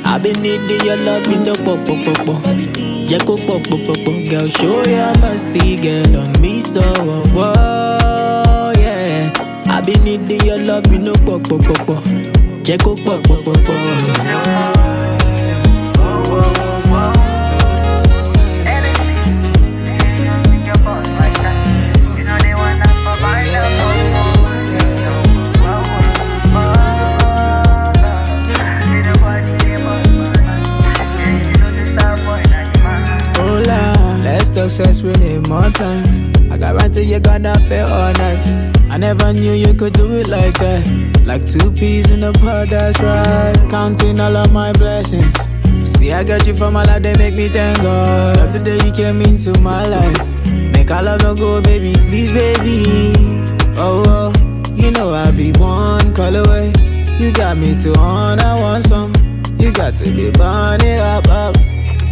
I've 0.05 0.23
been 0.23 0.37
needing 0.43 0.85
your 0.85 0.99
love 0.99 1.25
in 1.33 1.45
the 1.45 1.55
pop 1.65 1.81
pop 1.87 2.05
pop 2.05 2.27
pop. 2.27 2.45
Jacko 3.09 3.39
pop 3.39 3.65
pop 3.65 3.81
pop 3.87 4.05
pop, 4.05 4.29
girl 4.29 4.49
show 4.49 4.85
your 4.85 5.17
mercy, 5.23 5.77
girl 5.81 6.21
on 6.21 6.43
me 6.43 6.59
so 6.61 6.83
whoa 6.83 7.23
whoa, 7.33 8.73
yeah. 8.79 9.33
I've 9.71 9.87
been 9.87 10.05
needing 10.05 10.43
your 10.43 10.59
love 10.59 10.85
in 10.93 11.05
the 11.05 11.15
pop 11.25 11.43
pop 11.49 11.65
pop 11.65 11.87
pop. 11.87 12.05
Jacko 12.63 12.97
pop 12.97 13.25
pop 13.25 13.45
pop 13.47 13.65
pop. 13.65 14.92
Talk 34.69 35.03
we 35.03 35.13
need 35.15 35.49
more 35.49 35.71
time. 35.71 36.33
I 36.51 36.57
got 36.57 36.75
right 36.75 36.93
till 36.93 37.03
you 37.03 37.19
gonna 37.19 37.57
feel 37.59 37.87
all 37.87 38.13
night. 38.13 38.45
I 38.91 38.97
never 38.97 39.33
knew 39.33 39.53
you 39.53 39.75
could 39.75 39.93
do 39.95 40.15
it 40.15 40.29
like 40.29 40.55
that. 40.59 41.23
Like 41.27 41.45
two 41.45 41.73
peas 41.73 42.11
in 42.11 42.23
a 42.23 42.33
pod, 42.33 42.69
that's 42.69 43.01
right. 43.01 43.57
Counting 43.71 44.21
all 44.21 44.37
of 44.37 44.53
my 44.53 44.73
blessings. 44.73 45.35
See, 45.83 46.13
I 46.13 46.23
got 46.23 46.47
you 46.47 46.55
from 46.55 46.75
my 46.75 46.85
life, 46.85 47.03
they 47.03 47.17
make 47.17 47.35
me 47.35 47.49
thank 47.49 47.79
God. 47.83 48.37
Love 48.37 48.53
today 48.53 48.79
you 48.87 48.93
came 48.93 49.21
into 49.23 49.61
my 49.63 49.85
life. 49.85 50.53
Make 50.53 50.91
our 50.91 51.03
love 51.03 51.23
no 51.23 51.35
go, 51.35 51.61
baby, 51.61 51.95
please, 51.95 52.31
baby. 52.31 53.13
Oh, 53.79 54.05
oh, 54.07 54.33
you 54.75 54.93
know 54.93 55.13
I 55.13 55.31
be 55.33 55.51
one 55.53 56.15
call 56.15 56.35
away. 56.37 56.73
You 57.19 57.33
got 57.33 57.57
me 57.57 57.75
to 57.83 57.95
on, 57.99 58.39
I 58.39 58.61
want 58.61 58.85
some. 58.85 59.13
You 59.59 59.73
got 59.73 59.95
to 59.95 60.13
be 60.13 60.31
burning 60.31 61.01
up, 61.01 61.27
up. 61.29 61.57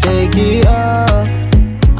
Take 0.02 0.36
it 0.36 0.66
up. 0.66 1.39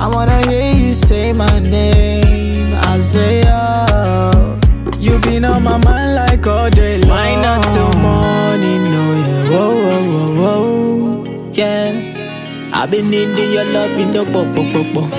I 0.02 0.08
wanna 0.08 0.38
hear 0.48 0.74
you 0.74 0.94
say 0.94 1.32
my 1.34 1.58
name. 1.60 2.74
I 2.74 2.98
say, 3.00 3.44
oh, 3.46 4.58
you 4.98 5.18
been 5.20 5.44
on 5.44 5.62
my 5.62 5.76
mind 5.76 6.14
like 6.16 6.46
all 6.46 6.70
day 6.70 6.98
long. 6.98 7.10
Why 7.10 7.34
not 7.44 7.62
till 7.74 7.92
morning? 8.00 8.82
No, 8.94 9.02
yeah, 9.24 9.50
whoa, 9.50 9.74
whoa, 9.84 10.04
whoa, 10.10 10.40
whoa, 10.40 11.50
yeah. 11.52 12.70
I've 12.72 12.90
been 12.90 13.10
needing 13.10 13.52
your 13.52 13.64
love 13.66 13.92
in 13.98 14.10
the 14.12 14.24
pop, 14.24 14.48
pop, 14.56 14.66
pop, 14.72 14.88
pop. 14.94 15.10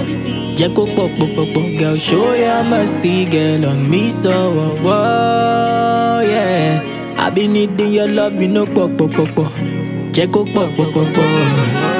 Jacko 0.58 0.86
pop, 0.96 1.12
pop, 1.18 1.30
pop, 1.36 1.48
pop. 1.54 1.80
Girl, 1.80 1.96
show 1.98 2.34
your 2.34 2.64
mercy, 2.64 3.26
girl, 3.26 3.66
on 3.70 3.88
me, 3.90 4.10
so, 4.10 4.32
whoa, 4.32 4.76
whoa, 4.82 6.22
yeah. 6.28 7.16
I've 7.20 7.36
been 7.36 7.54
needing 7.54 7.94
your 7.94 8.08
love 8.08 8.42
in 8.42 8.56
the 8.56 8.66
pop, 8.66 8.98
pop, 8.98 9.12
pop, 9.12 9.36
pop. 9.36 9.54
Jacko 10.12 10.44
pop, 10.46 10.76
pop, 10.76 10.92
pop, 10.94 11.14
pop. 11.14 11.91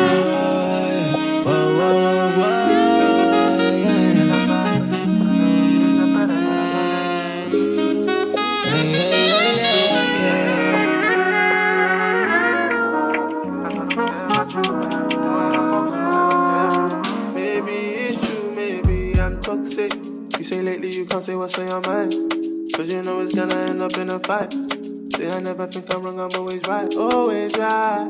I'm 26.02 26.18
wrong, 26.18 26.32
I'm 26.32 26.40
always 26.40 26.64
right. 26.68 26.96
Always 26.96 27.56
right, 27.60 28.08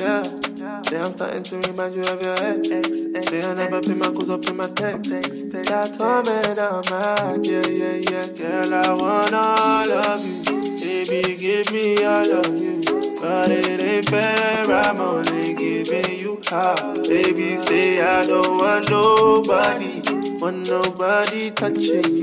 yeah. 0.00 0.22
Say 0.82 1.00
I'm 1.00 1.12
starting 1.12 1.42
to 1.42 1.56
remind 1.56 1.96
you 1.96 2.02
of 2.02 2.22
your 2.22 2.34
ex. 2.34 2.68
Say 3.28 3.44
I 3.44 3.54
never 3.54 3.80
pay 3.80 3.94
my 3.94 4.12
calls 4.12 4.30
up 4.30 4.46
in 4.46 4.56
my 4.56 4.68
text. 4.68 5.10
That 5.10 5.94
torment 5.98 6.56
I'm 6.56 6.82
mad, 6.90 7.44
yeah, 7.44 7.66
yeah, 7.66 7.96
yeah. 7.96 8.26
Girl, 8.38 8.74
I 8.74 8.92
want 8.92 9.34
all 9.34 9.90
of 9.90 10.24
you. 10.24 10.40
Baby, 10.78 11.34
give 11.36 11.72
me 11.72 12.04
all 12.04 12.30
of 12.30 12.56
you. 12.56 12.80
But 13.20 13.50
it 13.50 13.80
ain't 13.80 14.08
fair, 14.08 14.64
I'm 14.70 15.00
only 15.00 15.54
giving 15.54 16.16
you 16.16 16.40
half. 16.48 16.94
Baby, 17.08 17.56
say 17.56 18.02
I 18.02 18.24
don't 18.24 18.56
want 18.56 18.88
nobody. 18.88 20.00
Want 20.38 20.68
nobody 20.68 21.50
touching 21.50 22.13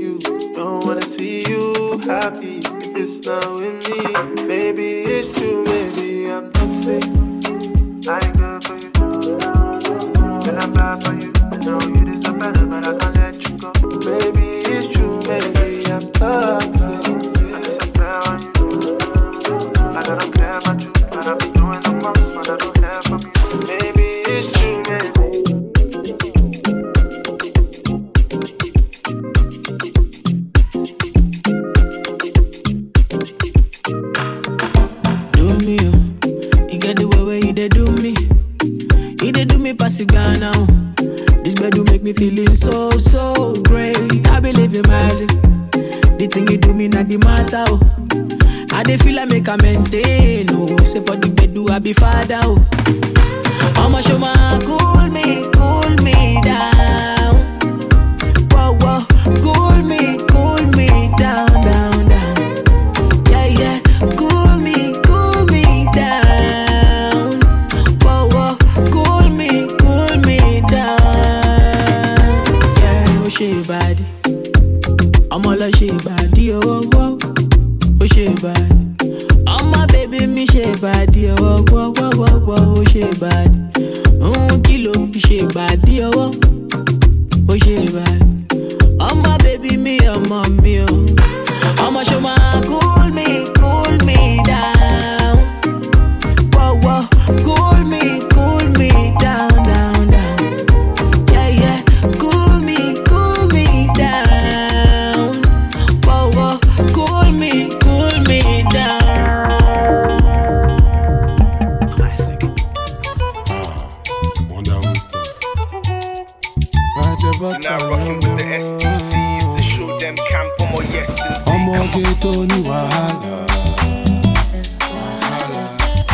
Now 117.42 117.48
rocking 117.88 118.14
with 118.22 118.38
the 118.38 118.44
STCs 118.62 119.56
to 119.56 119.62
show 119.64 119.98
them 119.98 120.14
camp 120.30 120.52
on 120.60 120.68
my 120.74 120.84
yes 120.94 121.10
and 121.26 121.36
ọmọge 121.46 122.04
tó 122.22 122.30
ní 122.50 122.58
wàhálà. 122.68 123.36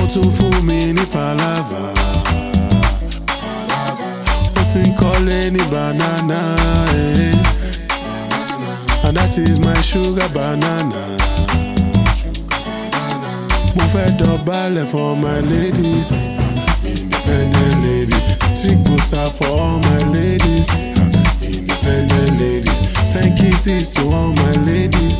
Ó 0.00 0.04
tún 0.14 0.28
fún 0.36 0.54
mi 0.66 0.78
ní 0.96 1.04
palava. 1.12 1.82
Ó 4.60 4.62
ti 4.72 4.78
ń 4.88 4.90
kọ́lé 5.00 5.50
ní 5.54 5.62
banana 5.72 6.40
eh. 6.96 7.34
and 9.06 9.16
that 9.16 9.36
is 9.36 9.58
my 9.58 9.78
sugar 9.82 10.28
banana. 10.34 11.02
Mo 13.76 13.84
fẹ́ 13.92 14.08
dọ̀bálẹ̀ 14.18 14.86
for 14.92 15.14
my 15.24 15.38
ladies. 15.52 16.08
Independent 16.84 17.76
ladies 17.84 18.24
trigosa 18.58 19.22
for 19.36 19.48
all 19.60 19.78
my 19.88 19.98
ladies 20.16 20.87
independent 21.88 22.40
ladies 22.40 23.10
send 23.10 23.38
kisses 23.38 23.94
to 23.94 24.02
all 24.08 24.32
my 24.32 24.52
ladies 24.64 25.18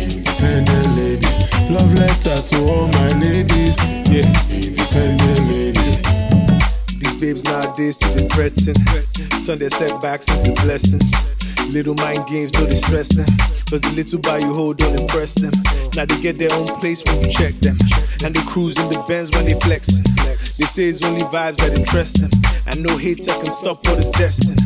independent 0.00 0.88
ladies 0.96 1.70
love 1.70 1.92
letter 1.94 2.36
to 2.36 2.56
all 2.64 2.88
my 2.88 3.08
ladies 3.20 3.76
yeah 4.08 4.24
independent 4.50 5.40
ladies 5.50 6.02
These 6.98 7.20
babes 7.20 7.44
nowadays 7.44 7.96
to 7.98 8.08
be 8.14 8.28
threatened. 8.28 8.78
Turn 9.44 9.58
their 9.58 9.70
setbacks 9.70 10.28
into 10.34 10.52
blessings. 10.62 11.10
Little 11.72 11.94
mind 11.94 12.26
games, 12.26 12.52
no 12.54 12.64
they 12.64 12.76
stress 12.76 13.08
them. 13.14 13.26
Cause 13.70 13.80
the 13.80 13.92
little 13.94 14.18
bar 14.20 14.40
you 14.40 14.52
hold 14.52 14.78
don't 14.78 14.98
impress 14.98 15.34
them. 15.34 15.52
Now 15.96 16.04
they 16.04 16.20
get 16.20 16.38
their 16.38 16.52
own 16.52 16.66
place 16.80 17.02
when 17.06 17.22
you 17.22 17.30
check 17.30 17.54
them. 17.66 17.76
And 18.24 18.34
they 18.34 18.42
cruise 18.42 18.78
in 18.78 18.88
the 18.90 19.02
Benz 19.08 19.30
when 19.32 19.46
they 19.46 19.58
flexing. 19.60 20.04
They 20.58 20.66
say 20.66 20.84
it's 20.90 21.04
only 21.04 21.22
vibes 21.34 21.58
that 21.58 21.78
interest 21.78 22.20
them. 22.20 22.30
And 22.66 22.82
no 22.82 22.96
hater 22.96 23.32
can 23.32 23.46
stop 23.50 23.86
what 23.86 23.98
is 23.98 24.10
destined. 24.12 24.60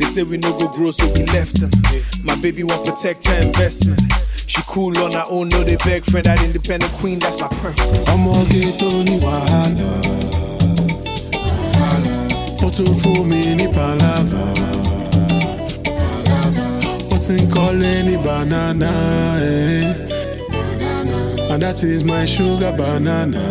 They 0.00 0.06
say 0.06 0.22
we 0.22 0.38
no 0.38 0.56
go 0.58 0.66
grow, 0.68 0.90
so 0.92 1.04
we 1.12 1.24
left 1.26 1.60
them. 1.60 1.70
My 2.24 2.34
baby 2.40 2.64
want 2.64 2.86
protect 2.86 3.26
her 3.28 3.36
investment. 3.36 4.00
She 4.46 4.62
cool 4.66 4.96
on 4.98 5.12
her 5.12 5.24
own, 5.28 5.48
no 5.50 5.62
they 5.62 5.76
beg 5.76 6.04
friend. 6.10 6.24
That 6.24 6.42
independent 6.42 6.90
queen, 6.94 7.18
that's 7.18 7.38
my 7.38 7.48
preference. 7.48 7.98
ọmọge 8.08 8.62
tó 8.80 8.88
ní 9.06 9.16
wàhálà 9.24 9.90
ó 12.64 12.68
tún 12.76 12.92
fún 13.02 13.26
mi 13.28 13.40
ní 13.58 13.66
palava 13.76 14.44
ó 17.12 17.16
ti 17.26 18.16
banana 18.24 18.90
eh. 19.42 19.94
and 21.52 21.62
that 21.62 21.82
is 21.82 22.02
my 22.04 22.24
sugar 22.26 22.72
banana 22.72 23.42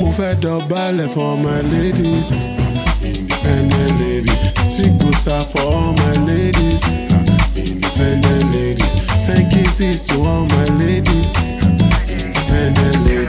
mo 0.00 0.08
fẹ́ 0.16 0.34
dọ̀bálẹ̀ 0.42 1.08
for 1.14 1.36
my 1.44 1.60
ladies 1.72 2.57
independent 3.48 4.28
trigosa 4.74 5.42
for 5.50 5.62
all 5.62 5.92
my 5.92 6.12
ladies. 6.26 6.82
Independent 7.56 8.54
to 10.08 10.14
all 10.20 10.44
my 10.44 10.64
ladies. 10.76 11.32
Ladies 12.50 13.28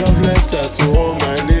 love 0.00 0.20
letter 0.22 0.62
to 0.62 0.98
all 0.98 1.14
my 1.14 1.34
ladies. 1.34 1.55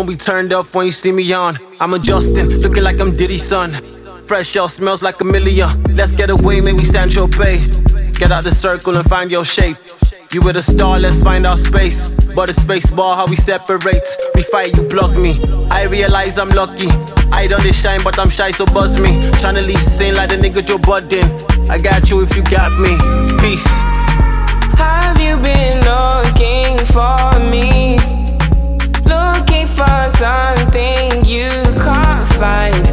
Don't 0.00 0.06
be 0.06 0.16
turned 0.16 0.54
up 0.54 0.72
when 0.74 0.86
you 0.86 0.92
see 0.92 1.12
me 1.12 1.30
on. 1.34 1.58
I'm 1.78 1.92
adjusting, 1.92 2.46
looking 2.46 2.82
like 2.82 2.98
I'm 3.00 3.14
Diddy's 3.14 3.46
son. 3.46 3.74
Fresh 4.26 4.54
y'all 4.54 4.66
smells 4.66 5.02
like 5.02 5.20
a 5.20 5.24
million. 5.24 5.94
Let's 5.94 6.12
get 6.12 6.30
away, 6.30 6.62
maybe 6.62 6.86
Sancho 6.86 7.26
Bay. 7.26 7.58
Get 8.14 8.32
out 8.32 8.44
the 8.44 8.50
circle 8.50 8.96
and 8.96 9.06
find 9.06 9.30
your 9.30 9.44
shape. 9.44 9.76
You 10.32 10.40
with 10.40 10.56
a 10.56 10.62
star, 10.62 10.98
let's 10.98 11.22
find 11.22 11.46
our 11.46 11.58
space. 11.58 12.08
But 12.34 12.48
a 12.48 12.54
space 12.54 12.90
bar, 12.90 13.14
how 13.14 13.26
we 13.26 13.36
separate. 13.36 14.08
We 14.34 14.42
fight, 14.44 14.74
you 14.74 14.88
block 14.88 15.14
me. 15.18 15.38
I 15.70 15.82
realize 15.82 16.38
I'm 16.38 16.48
lucky. 16.48 16.88
I 17.30 17.46
don't 17.46 17.60
shine, 17.74 18.02
but 18.02 18.18
I'm 18.18 18.30
shy, 18.30 18.52
so 18.52 18.64
buzz 18.64 18.98
me. 18.98 19.10
Tryna 19.42 19.66
leave 19.66 19.84
sin 19.84 20.14
like 20.14 20.30
the 20.30 20.36
nigga 20.36 20.64
Joe 20.64 20.78
Budden. 20.78 21.28
I 21.70 21.76
got 21.78 22.08
you 22.08 22.22
if 22.22 22.34
you 22.34 22.42
got 22.44 22.72
me. 22.72 22.96
Peace. 23.36 23.68
Have 24.78 25.20
you 25.20 25.36
been 25.36 25.78
looking 25.84 26.78
for 26.86 27.50
me? 27.50 27.89
Something 30.20 31.24
you 31.24 31.48
can't 31.80 32.22
find. 32.36 32.84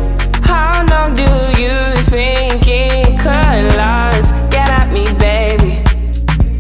How 0.48 0.80
long 0.88 1.14
do 1.14 1.28
you 1.60 1.78
think 2.08 2.64
it 2.66 3.20
could 3.20 3.68
last? 3.76 4.32
Get 4.50 4.70
at 4.70 4.88
me, 4.94 5.04
baby. 5.20 5.76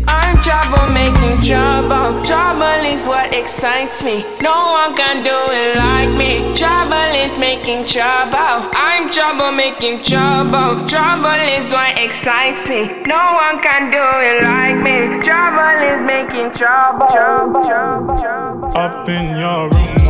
I'm 0.09 0.35
trouble 0.43 0.91
making 0.91 1.39
trouble. 1.39 2.21
Trouble 2.25 2.83
is 2.83 3.07
what 3.07 3.33
excites 3.33 4.03
me. 4.03 4.25
No 4.41 4.75
one 4.75 4.93
can 4.93 5.23
do 5.23 5.39
it 5.55 5.77
like 5.77 6.11
me. 6.19 6.43
Trouble 6.57 7.15
is 7.15 7.39
making 7.39 7.85
trouble. 7.85 8.67
I'm 8.75 9.09
trouble 9.09 9.53
making 9.53 10.03
trouble. 10.03 10.85
Trouble 10.85 11.39
is 11.47 11.71
what 11.71 11.97
excites 11.97 12.67
me. 12.67 12.91
No 13.07 13.23
one 13.39 13.63
can 13.63 13.87
do 13.87 14.03
it 14.03 14.43
like 14.43 14.75
me. 14.83 15.23
Trouble 15.23 15.79
is 15.79 16.01
making 16.03 16.51
trouble. 16.59 17.07
trouble, 17.07 17.63
trouble, 17.63 18.19
trouble. 18.19 18.77
Up 18.77 19.07
in 19.07 19.37
your 19.39 19.69
room 19.69 20.06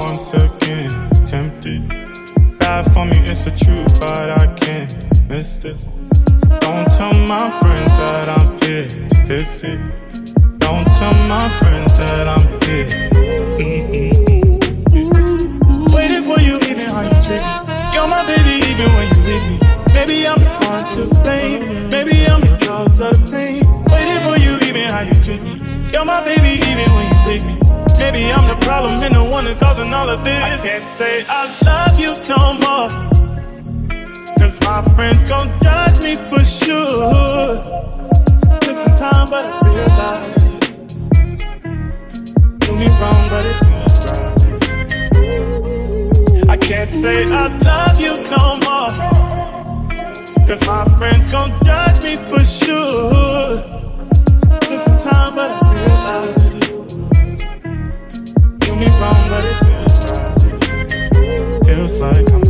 second, 0.68 1.26
tempted. 1.26 1.88
Bad 2.60 2.92
for 2.92 3.06
me, 3.06 3.18
it's 3.26 3.46
the 3.46 3.52
truth, 3.52 4.00
but 4.00 4.30
I 4.30 4.54
can't 4.56 5.30
miss 5.30 5.58
this. 5.58 5.86
Don't 6.60 6.90
tell 6.92 7.14
my 7.28 7.50
friends 7.60 7.92
that 7.98 8.28
I'm 8.30 8.60
here 8.62 8.88
to 8.88 9.22
visit. 9.26 9.80
Don't 10.60 10.86
tell 10.96 11.14
my 11.28 11.50
friends 11.60 11.98
that 11.98 12.28
I'm 12.28 12.48
here. 12.68 12.88
Mm-mm. 13.58 14.12
Waiting 15.94 16.24
for 16.24 16.40
you, 16.42 16.58
even 16.70 16.90
how 16.90 17.02
you 17.02 17.18
treat 17.26 17.44
me. 17.44 17.58
You're 17.94 18.08
my 18.08 18.26
baby, 18.26 18.56
even 18.68 18.90
when 18.96 19.08
you 19.16 19.22
with 19.30 19.46
me. 19.50 19.58
Maybe 19.94 20.28
I'm 20.28 20.40
the 20.40 20.50
one 20.68 20.86
to 20.96 21.22
blame. 21.24 21.90
Maybe 21.90 22.26
I'm 22.28 22.42
the 22.42 22.66
cause 22.66 23.00
of 23.02 23.16
pain. 23.32 23.64
Waiting 23.92 24.22
for 24.26 24.38
you, 24.44 24.58
even 24.68 24.92
how 24.92 25.02
you 25.02 25.16
treat 25.16 25.42
me. 25.42 25.62
You're 25.94 26.06
my 26.06 26.24
baby, 26.26 26.60
even 26.70 26.92
when 26.94 27.06
you 27.14 27.20
with 27.26 27.46
me. 27.46 27.67
Maybe 28.10 28.32
I'm 28.32 28.48
the 28.48 28.56
problem 28.66 29.04
and 29.04 29.14
the 29.14 29.22
one 29.22 29.44
that's 29.44 29.60
causing 29.60 29.94
all 29.94 30.08
of 30.08 30.24
this. 30.24 30.42
I 30.42 30.58
can't 30.66 30.86
say 30.86 31.26
I 31.28 31.54
love 31.66 32.00
you 32.00 32.14
no 32.30 32.54
more. 32.64 32.88
Cause 34.40 34.58
my 34.62 34.82
friends 34.96 35.26
gon' 35.26 35.50
judge 35.62 36.00
me 36.00 36.16
for 36.16 36.40
sure. 36.40 37.62
Took 38.62 38.78
some 38.78 38.96
time, 38.96 39.28
but 39.30 39.44
I 39.44 39.60
realized. 39.68 40.48
Do 42.60 42.76
me 42.78 42.88
wrong, 42.88 43.28
but 43.28 43.46
it's 43.46 43.62
not 43.64 44.06
right. 44.08 44.38
I 46.50 46.56
can't 46.56 46.90
say 46.90 47.26
I 47.26 47.48
love 47.60 48.00
you 48.00 48.16
no 48.32 48.56
more. 48.68 48.90
Cause 50.48 50.66
my 50.66 50.86
friends 50.98 51.30
gon' 51.30 51.52
judge 51.66 52.02
me 52.06 52.16
for 52.16 52.40
sure. 52.40 53.62
Took 54.62 54.82
some 54.82 54.98
time, 54.98 55.36
but 55.36 55.52
I 55.52 55.74
realized. 55.74 56.47
Wrong, 59.00 59.30
but 59.30 59.46
it's 59.46 59.64
right. 59.64 59.88
Feels 61.66 62.00
like 62.00 62.34
I'm 62.34 62.47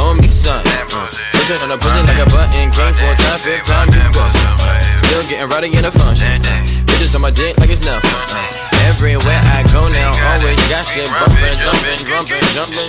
owe 0.00 0.14
me 0.14 0.28
some. 0.28 0.60
Uh, 0.64 1.06
Push 1.32 1.50
it 1.50 1.62
on 1.62 1.68
the 1.70 1.78
pussy 1.78 2.02
like 2.08 2.20
a 2.20 2.26
button. 2.32 2.70
Came 2.72 2.72
for 2.72 2.88
a 2.88 3.14
time, 3.16 3.40
fifth 3.40 3.64
time 3.68 3.88
you 3.92 4.02
bust. 4.12 4.36
Still 5.06 5.24
getting 5.28 5.48
rowdy 5.48 5.68
in 5.76 5.82
the 5.84 5.92
function. 5.92 6.40
Bitches 6.88 7.14
on 7.14 7.20
my 7.22 7.30
dick 7.30 7.56
like 7.58 7.70
it's 7.70 7.84
nothing. 7.84 8.10
Everywhere 8.88 9.40
I 9.56 9.62
go 9.72 9.86
now, 9.88 10.10
always 10.32 10.58
got 10.72 10.84
shit 10.88 11.08
bumping, 11.10 11.56
jumping, 11.60 12.00
jumping, 12.08 12.44
jumping. 12.56 12.88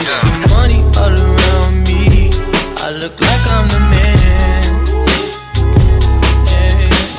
Money 0.56 0.80
all 0.98 1.14
around 1.14 1.88
me. 1.88 2.32
I 2.82 2.90
look 2.92 3.20
like 3.20 3.44
I'm 3.56 3.68
the 3.70 3.80
man. 3.92 4.64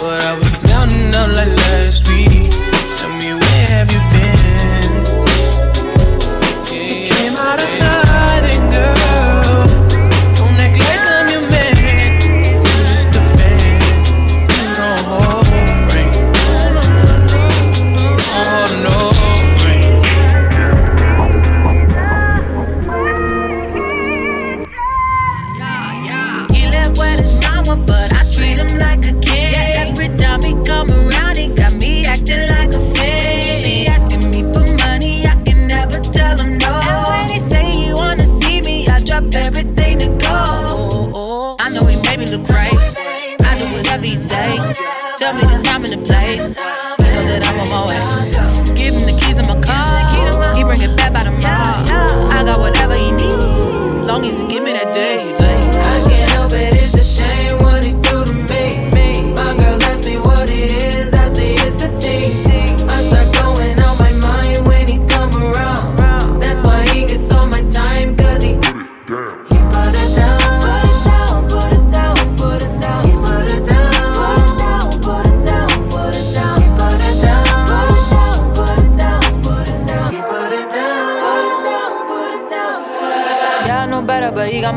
But 0.00 0.24
I 0.24 0.34
was 0.38 0.52
down 0.66 0.90
and 0.90 1.14
out 1.14 1.30
like 1.30 1.52
last 1.70 2.08
week. 2.08 2.50
Tell 2.98 3.10
me 3.10 3.34
where 3.34 3.66
have 3.70 3.92
you 3.92 4.00
been? 4.10 4.11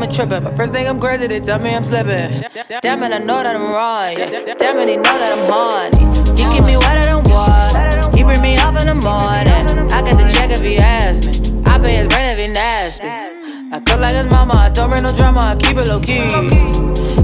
Me 0.06 0.14
tripping. 0.14 0.42
But 0.42 0.56
first 0.56 0.72
thing 0.72 0.86
I'm 0.88 1.00
crazy, 1.00 1.26
they 1.26 1.40
tell 1.40 1.58
me 1.58 1.74
I'm 1.74 1.84
slipping. 1.84 2.42
Damn 2.82 3.02
it, 3.02 3.12
I 3.12 3.18
know 3.18 3.42
that 3.42 3.56
I'm 3.56 3.68
wrong. 3.72 4.14
Damn 4.58 4.78
it, 4.78 4.88
he 4.88 4.96
know 4.96 5.02
that 5.02 5.32
I'm 5.32 5.44
horny. 5.50 5.98
He 6.38 6.44
keep 6.52 6.64
me 6.64 6.76
wetter 6.76 7.04
than 7.04 7.22
water. 7.26 8.16
He 8.16 8.22
bring 8.22 8.40
me 8.42 8.56
up 8.56 8.78
in 8.80 8.86
the 8.86 8.94
morning. 8.94 9.90
I 9.92 10.02
got 10.02 10.16
the 10.18 10.28
check 10.30 10.50
if 10.50 10.62
he 10.62 10.78
ask 10.78 11.26
me. 11.26 11.62
I 11.66 11.78
pay 11.78 11.96
his 11.96 12.06
rent 12.08 12.38
if 12.38 12.46
he 12.46 12.52
nasty. 12.52 13.08
I 13.08 13.80
cook 13.80 14.00
like 14.00 14.14
his 14.14 14.30
mama. 14.30 14.54
I 14.54 14.70
don't 14.70 14.90
bring 14.90 15.02
no 15.02 15.12
drama. 15.16 15.40
I 15.40 15.56
keep 15.56 15.76
it 15.76 15.88
low 15.88 16.00
key. 16.00 16.30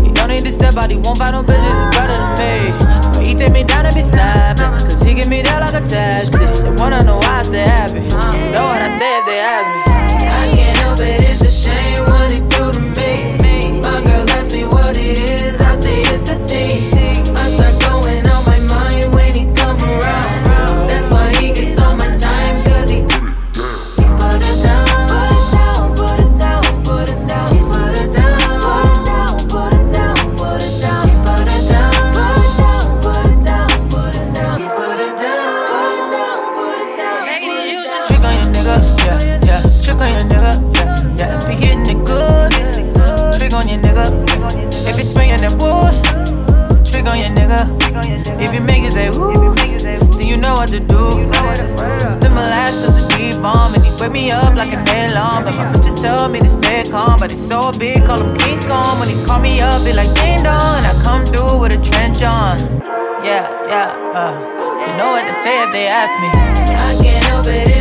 He 0.03 0.11
don't 0.13 0.29
need 0.29 0.43
to 0.43 0.51
step 0.51 0.77
out. 0.77 0.91
He 0.91 0.97
won't 0.97 1.19
find 1.19 1.33
no 1.33 1.43
bitches 1.43 1.71
is 1.71 1.89
better 1.95 2.15
than 2.15 2.35
me. 2.39 2.55
But 3.15 3.27
he 3.27 3.35
take 3.35 3.53
me 3.53 3.63
down 3.65 3.87
and 3.87 3.95
be 3.95 4.03
snapping. 4.03 4.71
Cause 4.83 5.03
he 5.03 5.15
give 5.15 5.29
me 5.29 5.43
that 5.43 5.61
like 5.63 5.77
a 5.79 5.85
taxi. 5.87 6.63
They 6.63 6.75
wanna 6.83 7.03
know 7.05 7.19
why 7.19 7.41
I 7.41 7.43
stay 7.43 7.63
happy. 7.63 8.03
Know 8.51 8.67
what 8.67 8.83
I 8.83 8.91
say 8.91 9.11
if 9.19 9.27
they 9.27 9.39
ask 9.39 9.71
me. 9.71 9.92
If 48.53 48.61
you 48.61 48.67
make 48.67 48.85
it 48.85 48.93
say 48.93 49.09
woo, 49.09 49.33
then 49.57 50.29
you 50.29 50.37
know 50.37 50.53
what 50.53 50.69
to 50.77 50.79
do. 50.79 51.25
Spend 51.25 52.37
my 52.37 52.45
last 52.53 52.85
cause 52.85 53.01
the 53.01 53.09
deep 53.17 53.41
bomb 53.41 53.73
and 53.73 53.83
he 53.83 53.89
wake 53.97 54.13
me 54.13 54.31
up 54.31 54.53
like 54.53 54.77
an 54.77 54.85
alarm. 54.85 55.49
And 55.49 55.57
my 55.57 55.73
bitches 55.73 55.97
tell 55.97 56.29
me 56.29 56.39
to 56.39 56.49
stay 56.51 56.85
calm, 56.85 57.17
but 57.19 57.31
he's 57.31 57.41
so 57.41 57.73
big, 57.81 58.05
call 58.05 58.21
him 58.21 58.37
King 58.37 58.61
Kong. 58.61 59.01
When 59.01 59.09
he 59.09 59.17
call 59.25 59.41
me 59.41 59.63
up, 59.63 59.81
be 59.89 59.97
like 59.97 60.13
ding 60.13 60.45
dong, 60.45 60.77
and 60.77 60.85
I 60.85 60.93
come 61.01 61.25
through 61.25 61.65
with 61.65 61.73
a 61.73 61.81
trench 61.81 62.21
on. 62.21 62.61
Yeah, 63.25 63.49
yeah, 63.73 63.89
uh. 64.13 64.37
You 64.85 64.99
know 65.01 65.17
what 65.17 65.25
to 65.25 65.33
say 65.33 65.57
if 65.65 65.73
they 65.73 65.89
ask 65.89 66.13
me. 66.21 66.29
I 66.77 66.93
can't 67.01 67.25
help 67.25 67.47
it, 67.49 67.72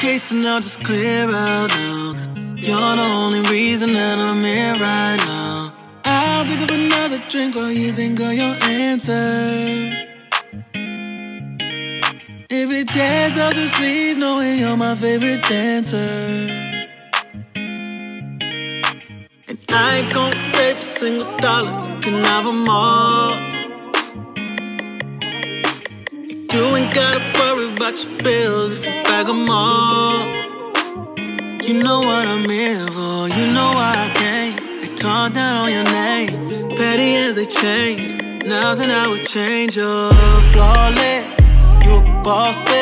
Case, 0.00 0.30
and 0.30 0.48
I'll 0.48 0.60
just 0.60 0.82
clear 0.82 1.28
out 1.28 1.68
now. 1.68 2.14
You're 2.56 2.96
the 2.96 3.02
only 3.02 3.42
reason 3.50 3.92
that 3.92 4.18
I'm 4.18 4.42
here 4.42 4.72
right 4.72 5.18
now. 5.18 5.74
I'll 6.06 6.46
think 6.48 6.62
of 6.62 6.70
another 6.70 7.22
drink 7.28 7.54
while 7.54 7.70
you 7.70 7.92
think 7.92 8.18
of 8.18 8.32
your 8.32 8.56
answer. 8.62 10.08
If 12.48 12.70
it 12.78 12.88
tears, 12.88 13.36
I'll 13.36 13.52
just 13.52 13.78
leave 13.78 14.16
knowing 14.16 14.60
you're 14.60 14.74
my 14.74 14.94
favorite 14.94 15.42
dancer. 15.42 15.96
And 19.48 19.58
I 19.68 19.98
ain't 19.98 20.14
gon' 20.14 20.32
save 20.54 20.78
a 20.78 20.82
single 20.82 21.36
dollar, 21.40 21.74
you 21.88 22.00
can 22.00 22.24
have 22.24 22.46
'em 22.46 22.66
all. 22.66 23.36
You 26.54 26.76
ain't 26.76 26.94
gotta 26.94 27.39
about 27.80 28.04
your 28.04 28.22
bills 28.22 28.72
if 28.72 28.84
you 28.84 29.02
bag 29.04 29.26
'em 29.26 29.48
all. 29.48 30.26
You 31.66 31.82
know 31.82 32.00
what 32.00 32.26
I'm 32.26 32.44
here 32.44 32.86
for, 32.88 33.26
you 33.36 33.46
know 33.56 33.70
why 33.78 33.92
I 34.06 34.08
came. 34.22 34.54
They 34.80 34.90
talk 34.96 35.32
down 35.32 35.54
on 35.62 35.70
your 35.76 35.84
name, 35.84 36.28
petty 36.76 37.16
as 37.24 37.36
they 37.36 37.46
change. 37.46 38.22
Nothing 38.44 38.90
I 38.90 39.08
would 39.08 39.26
change, 39.26 39.76
you're 39.76 40.12
flawless. 40.52 41.24
You 41.84 41.92
a 41.96 42.22
boss, 42.22 42.56
bitch. 42.66 42.79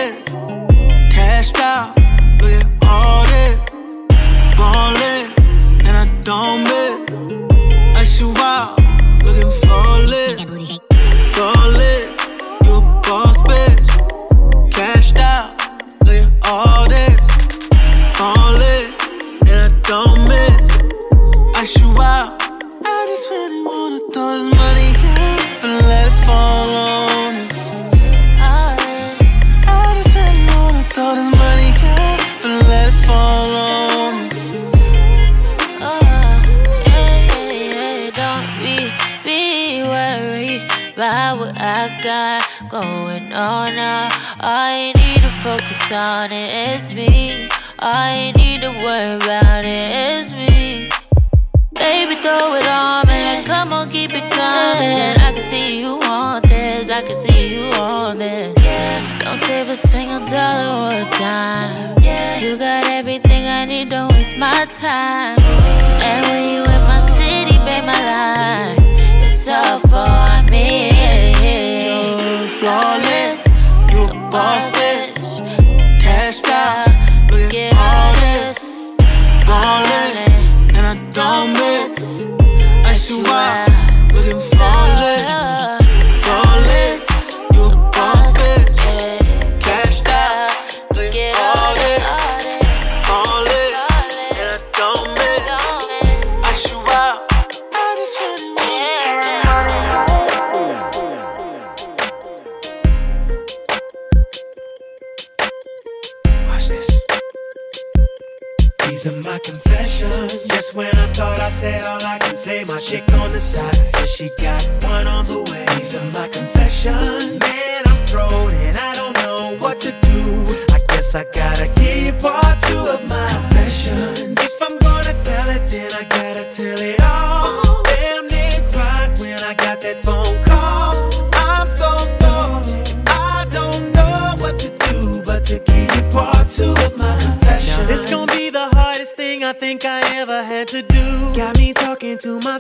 My 64.59 64.67
time. 64.67 65.39
And 66.03 66.27
when 66.27 66.49
you 66.53 66.61
in 66.63 66.83
my 66.83 66.99
city, 66.99 67.59
babe, 67.65 67.85
my 67.85 67.93
life 67.93 68.78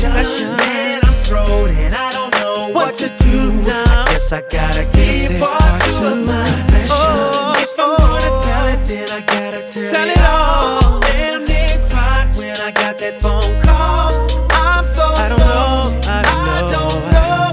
confessions. 0.00 0.56
Man, 0.56 1.00
I'm 1.04 1.12
thrown 1.12 1.70
and 1.76 1.94
I 1.94 2.10
don't 2.10 2.32
know 2.40 2.68
what 2.72 2.94
to 2.96 3.08
do 3.18 3.52
now. 3.62 3.84
I 3.84 4.04
guess 4.06 4.32
I 4.32 4.40
gotta 4.48 4.82
keep 4.90 5.38
part 5.38 5.80
two 5.82 6.08
of 6.08 6.26
my 6.26 6.44
confessions. 6.44 6.90
Oh, 6.90 7.54
if 7.58 7.78
I'm 7.78 7.96
gonna 7.96 8.32
tell 8.42 8.66
it, 8.72 8.84
then 8.84 9.08
I 9.10 9.20
gotta 9.20 9.60
tell, 9.68 9.92
tell 9.92 10.08
it 10.08 10.24
all. 10.24 11.00
Damn 11.00 11.44
near 11.44 11.88
cried 11.88 12.34
when 12.36 12.56
I 12.56 12.70
got 12.70 12.96
that 12.98 13.20
phone 13.20 13.60
call. 13.62 14.08
I'm 14.52 14.84
so 14.84 15.02
I 15.02 15.28
don't 15.28 15.38
know, 15.38 16.00
I 16.08 16.22
don't 16.24 16.72
know, 16.72 16.90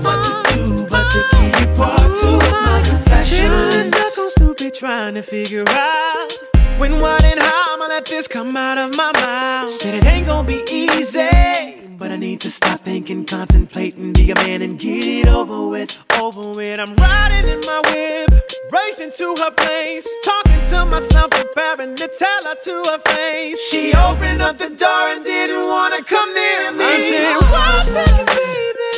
what 0.08 0.20
to 0.24 0.34
do 0.54 0.86
but 0.88 1.06
to 1.12 1.22
keep 1.36 1.76
part 1.76 2.10
two 2.16 2.40
of 2.40 2.56
my 2.64 2.82
confessions. 2.86 3.88
Stuck 3.88 4.18
on 4.18 4.30
stupid 4.30 4.74
trying 4.74 5.16
to 5.16 5.22
figure 5.22 5.66
out 5.68 6.32
when, 6.78 7.02
what, 7.02 7.24
and 7.26 7.40
how 7.40 7.67
let 7.98 8.06
this 8.06 8.28
come 8.28 8.56
out 8.56 8.78
of 8.78 8.96
my 8.96 9.12
mouth. 9.14 9.72
Said 9.72 9.96
it 9.96 10.06
ain't 10.06 10.28
gonna 10.28 10.48
be 10.48 10.62
easy. 10.70 11.82
But 11.98 12.12
I 12.12 12.16
need 12.16 12.40
to 12.42 12.50
stop 12.52 12.82
thinking, 12.82 13.26
contemplating, 13.26 14.14
be 14.14 14.30
a 14.30 14.36
man 14.36 14.62
and 14.62 14.78
get 14.78 15.04
it 15.04 15.28
over 15.28 15.68
with. 15.68 16.00
Over 16.22 16.48
with. 16.52 16.80
I'm 16.80 16.94
riding 16.96 17.50
in 17.50 17.60
my 17.62 17.82
whip, 17.90 18.30
racing 18.72 19.12
to 19.18 19.28
her 19.42 19.50
place, 19.50 20.08
talking 20.24 20.62
to 20.70 20.86
myself, 20.86 21.32
preparing 21.32 21.96
to 21.96 22.08
tell 22.20 22.44
her 22.46 22.56
to 22.66 22.76
her 22.92 23.00
face. 23.00 23.60
She 23.72 23.92
opened 23.96 24.44
up 24.44 24.60
the 24.60 24.70
door 24.70 25.04
and 25.14 25.24
didn't 25.24 25.66
wanna 25.66 26.04
come 26.04 26.30
near 26.36 26.72
me. 26.74 26.86
I 26.86 26.98
said, 27.10 27.36
One 27.50 27.88
second, 27.98 28.28
baby, 28.38 28.94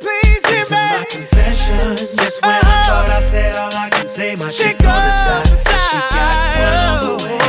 please 0.00 0.42
hear 0.48 0.64
me. 0.64 0.86
my 0.96 1.04
confessions. 1.10 2.16
Just 2.16 2.42
when 2.42 2.56
I 2.56 2.84
thought 2.88 3.10
I 3.10 3.20
said 3.20 3.52
all 3.52 3.74
I 3.74 3.90
can 3.90 4.08
say, 4.08 4.34
my 4.36 4.48
chick 4.48 4.80
on 4.80 5.00
the 5.04 5.10
side 5.10 5.46
she 5.90 5.98
got 6.16 6.56
one 6.56 6.88
on 6.88 7.18
the 7.18 7.24
way. 7.24 7.40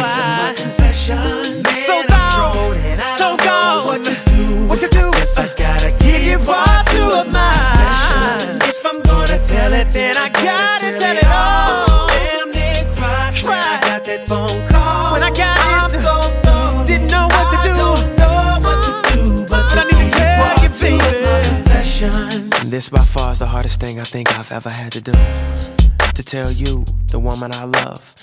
These 1.63 1.89
are 1.89 2.03
my 2.09 2.31
confessions. 2.31 2.77
Man, 2.77 2.97
so 2.97 3.37
gone, 3.37 3.37
so 3.37 3.37
gone. 3.37 3.85
What 3.85 4.03
to 4.03 4.13
do? 4.29 4.67
What 4.67 4.79
to 4.79 4.87
do? 4.87 5.11
Guess 5.11 5.37
I 5.37 5.47
gotta 5.55 5.91
give 6.03 6.23
you 6.23 6.37
part 6.39 6.85
two 6.87 7.07
of 7.19 7.31
mine. 7.31 8.59
If 8.63 8.85
I'm 8.85 9.01
gonna 9.01 9.39
tell 9.45 9.73
it, 9.73 9.91
then 9.91 10.17
I 10.17 10.29
gotta 10.29 10.91
tell 10.99 11.17
it 11.17 11.27
all. 11.27 12.07
Damn 12.07 12.49
near 12.51 12.83
cried 12.95 13.35
when 13.43 13.59
I 13.59 13.79
got 13.81 14.03
that 14.05 14.27
phone 14.27 14.67
call. 14.69 15.13
When 15.13 15.23
I 15.23 15.29
got 15.29 15.57
it, 15.57 15.75
I'm 15.83 15.89
so 15.89 16.15
thrown. 16.43 16.85
Didn't 16.85 17.11
know 17.11 17.27
what 17.27 17.47
to 17.53 17.57
do. 17.67 17.75
Know 18.19 18.57
what 18.65 18.77
to 18.85 18.91
do, 19.13 19.45
but 19.49 19.65
I 19.77 19.83
need 19.91 20.11
to 20.11 20.19
tell 20.19 20.55
you, 20.63 20.69
baby. 20.79 20.99
Confessions. 21.55 22.61
And 22.61 22.71
this 22.71 22.89
by 22.89 23.03
far 23.03 23.31
is 23.33 23.39
the 23.39 23.47
hardest 23.47 23.79
thing 23.81 23.99
I 23.99 24.03
think 24.03 24.37
I've 24.37 24.51
ever 24.51 24.69
had 24.69 24.91
to 24.93 25.01
do. 25.01 25.11
To 26.15 26.23
tell 26.23 26.51
you, 26.51 26.85
the 27.11 27.19
woman 27.19 27.51
I 27.53 27.63
love, 27.63 28.13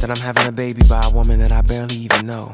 that 0.00 0.10
I'm 0.10 0.22
having 0.22 0.46
a 0.48 0.52
baby 0.52 0.80
by 0.88 1.00
a 1.04 1.10
woman 1.12 1.38
that 1.40 1.52
I 1.52 1.62
barely 1.62 1.96
even 1.96 2.26
know. 2.26 2.52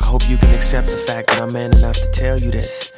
I 0.00 0.04
hope 0.04 0.28
you 0.28 0.36
can 0.36 0.54
accept 0.54 0.86
the 0.86 0.96
fact 0.96 1.28
that 1.28 1.40
I'm 1.42 1.52
man 1.52 1.72
enough 1.76 1.96
to 1.96 2.10
tell 2.12 2.38
you 2.38 2.50
this. 2.50 2.92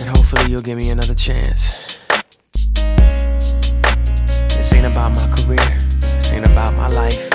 And 0.00 0.08
hopefully 0.08 0.50
you'll 0.50 0.62
give 0.62 0.78
me 0.78 0.90
another 0.90 1.14
chance. 1.14 1.98
This 4.54 4.72
ain't 4.72 4.86
about 4.86 5.14
my 5.16 5.26
career, 5.34 5.78
this 6.00 6.32
ain't 6.32 6.46
about 6.46 6.74
my 6.76 6.86
life. 6.88 7.28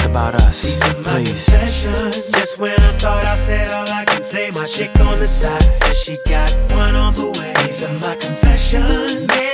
It's 0.00 0.06
about 0.06 0.34
us. 0.36 0.80
Please. 1.02 1.44
confessions. 1.44 2.26
Just 2.32 2.60
when 2.60 2.72
I 2.72 2.92
thought 2.96 3.24
I 3.24 3.36
said 3.36 3.68
all 3.68 3.88
I 3.88 4.04
can 4.06 4.22
say, 4.22 4.48
my 4.54 4.64
chick 4.64 4.98
on 5.00 5.16
the 5.16 5.26
side 5.26 5.60
says 5.62 5.98
she 6.00 6.16
got 6.28 6.50
one 6.72 6.96
on 6.96 7.12
the 7.12 7.26
way. 7.38 7.52
These 7.64 7.82
are 7.84 7.92
my 8.00 8.16
confessions. 8.16 9.26
Man, 9.28 9.49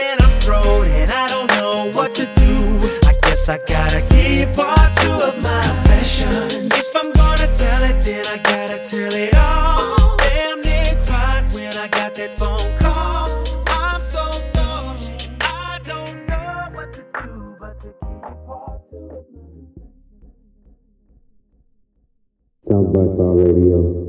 Thrown 0.46 0.86
and 0.86 1.10
I 1.10 1.26
don't 1.26 1.50
know 1.58 1.90
what 1.98 2.14
to 2.14 2.24
do. 2.24 2.78
I 3.02 3.12
guess 3.22 3.48
I 3.48 3.58
gotta 3.66 3.98
keep 4.06 4.54
part 4.54 4.94
two 4.94 5.10
of 5.10 5.42
my 5.42 5.60
confessions. 5.60 6.70
If 6.70 6.94
I'm 6.94 7.10
gonna 7.14 7.48
tell 7.58 7.82
it, 7.82 8.00
then 8.00 8.24
I 8.26 8.38
gotta 8.38 8.78
tell 8.78 9.12
it 9.12 9.34
all. 9.34 10.16
Damn 10.18 10.60
near 10.60 11.04
cried 11.04 11.52
when 11.52 11.76
I 11.76 11.88
got 11.88 12.14
that 12.14 12.38
phone 12.38 12.78
call. 12.78 13.42
I'm 13.66 13.98
so. 13.98 14.22
I 15.40 15.80
don't 15.82 16.24
know 16.28 16.68
what 16.74 16.92
to 16.92 17.02
do 17.02 17.56
but 17.58 17.80
to 17.80 17.88
keep 17.88 18.36
two 22.68 22.76
of 22.76 22.94
my 22.94 23.42
Radio. 23.42 24.05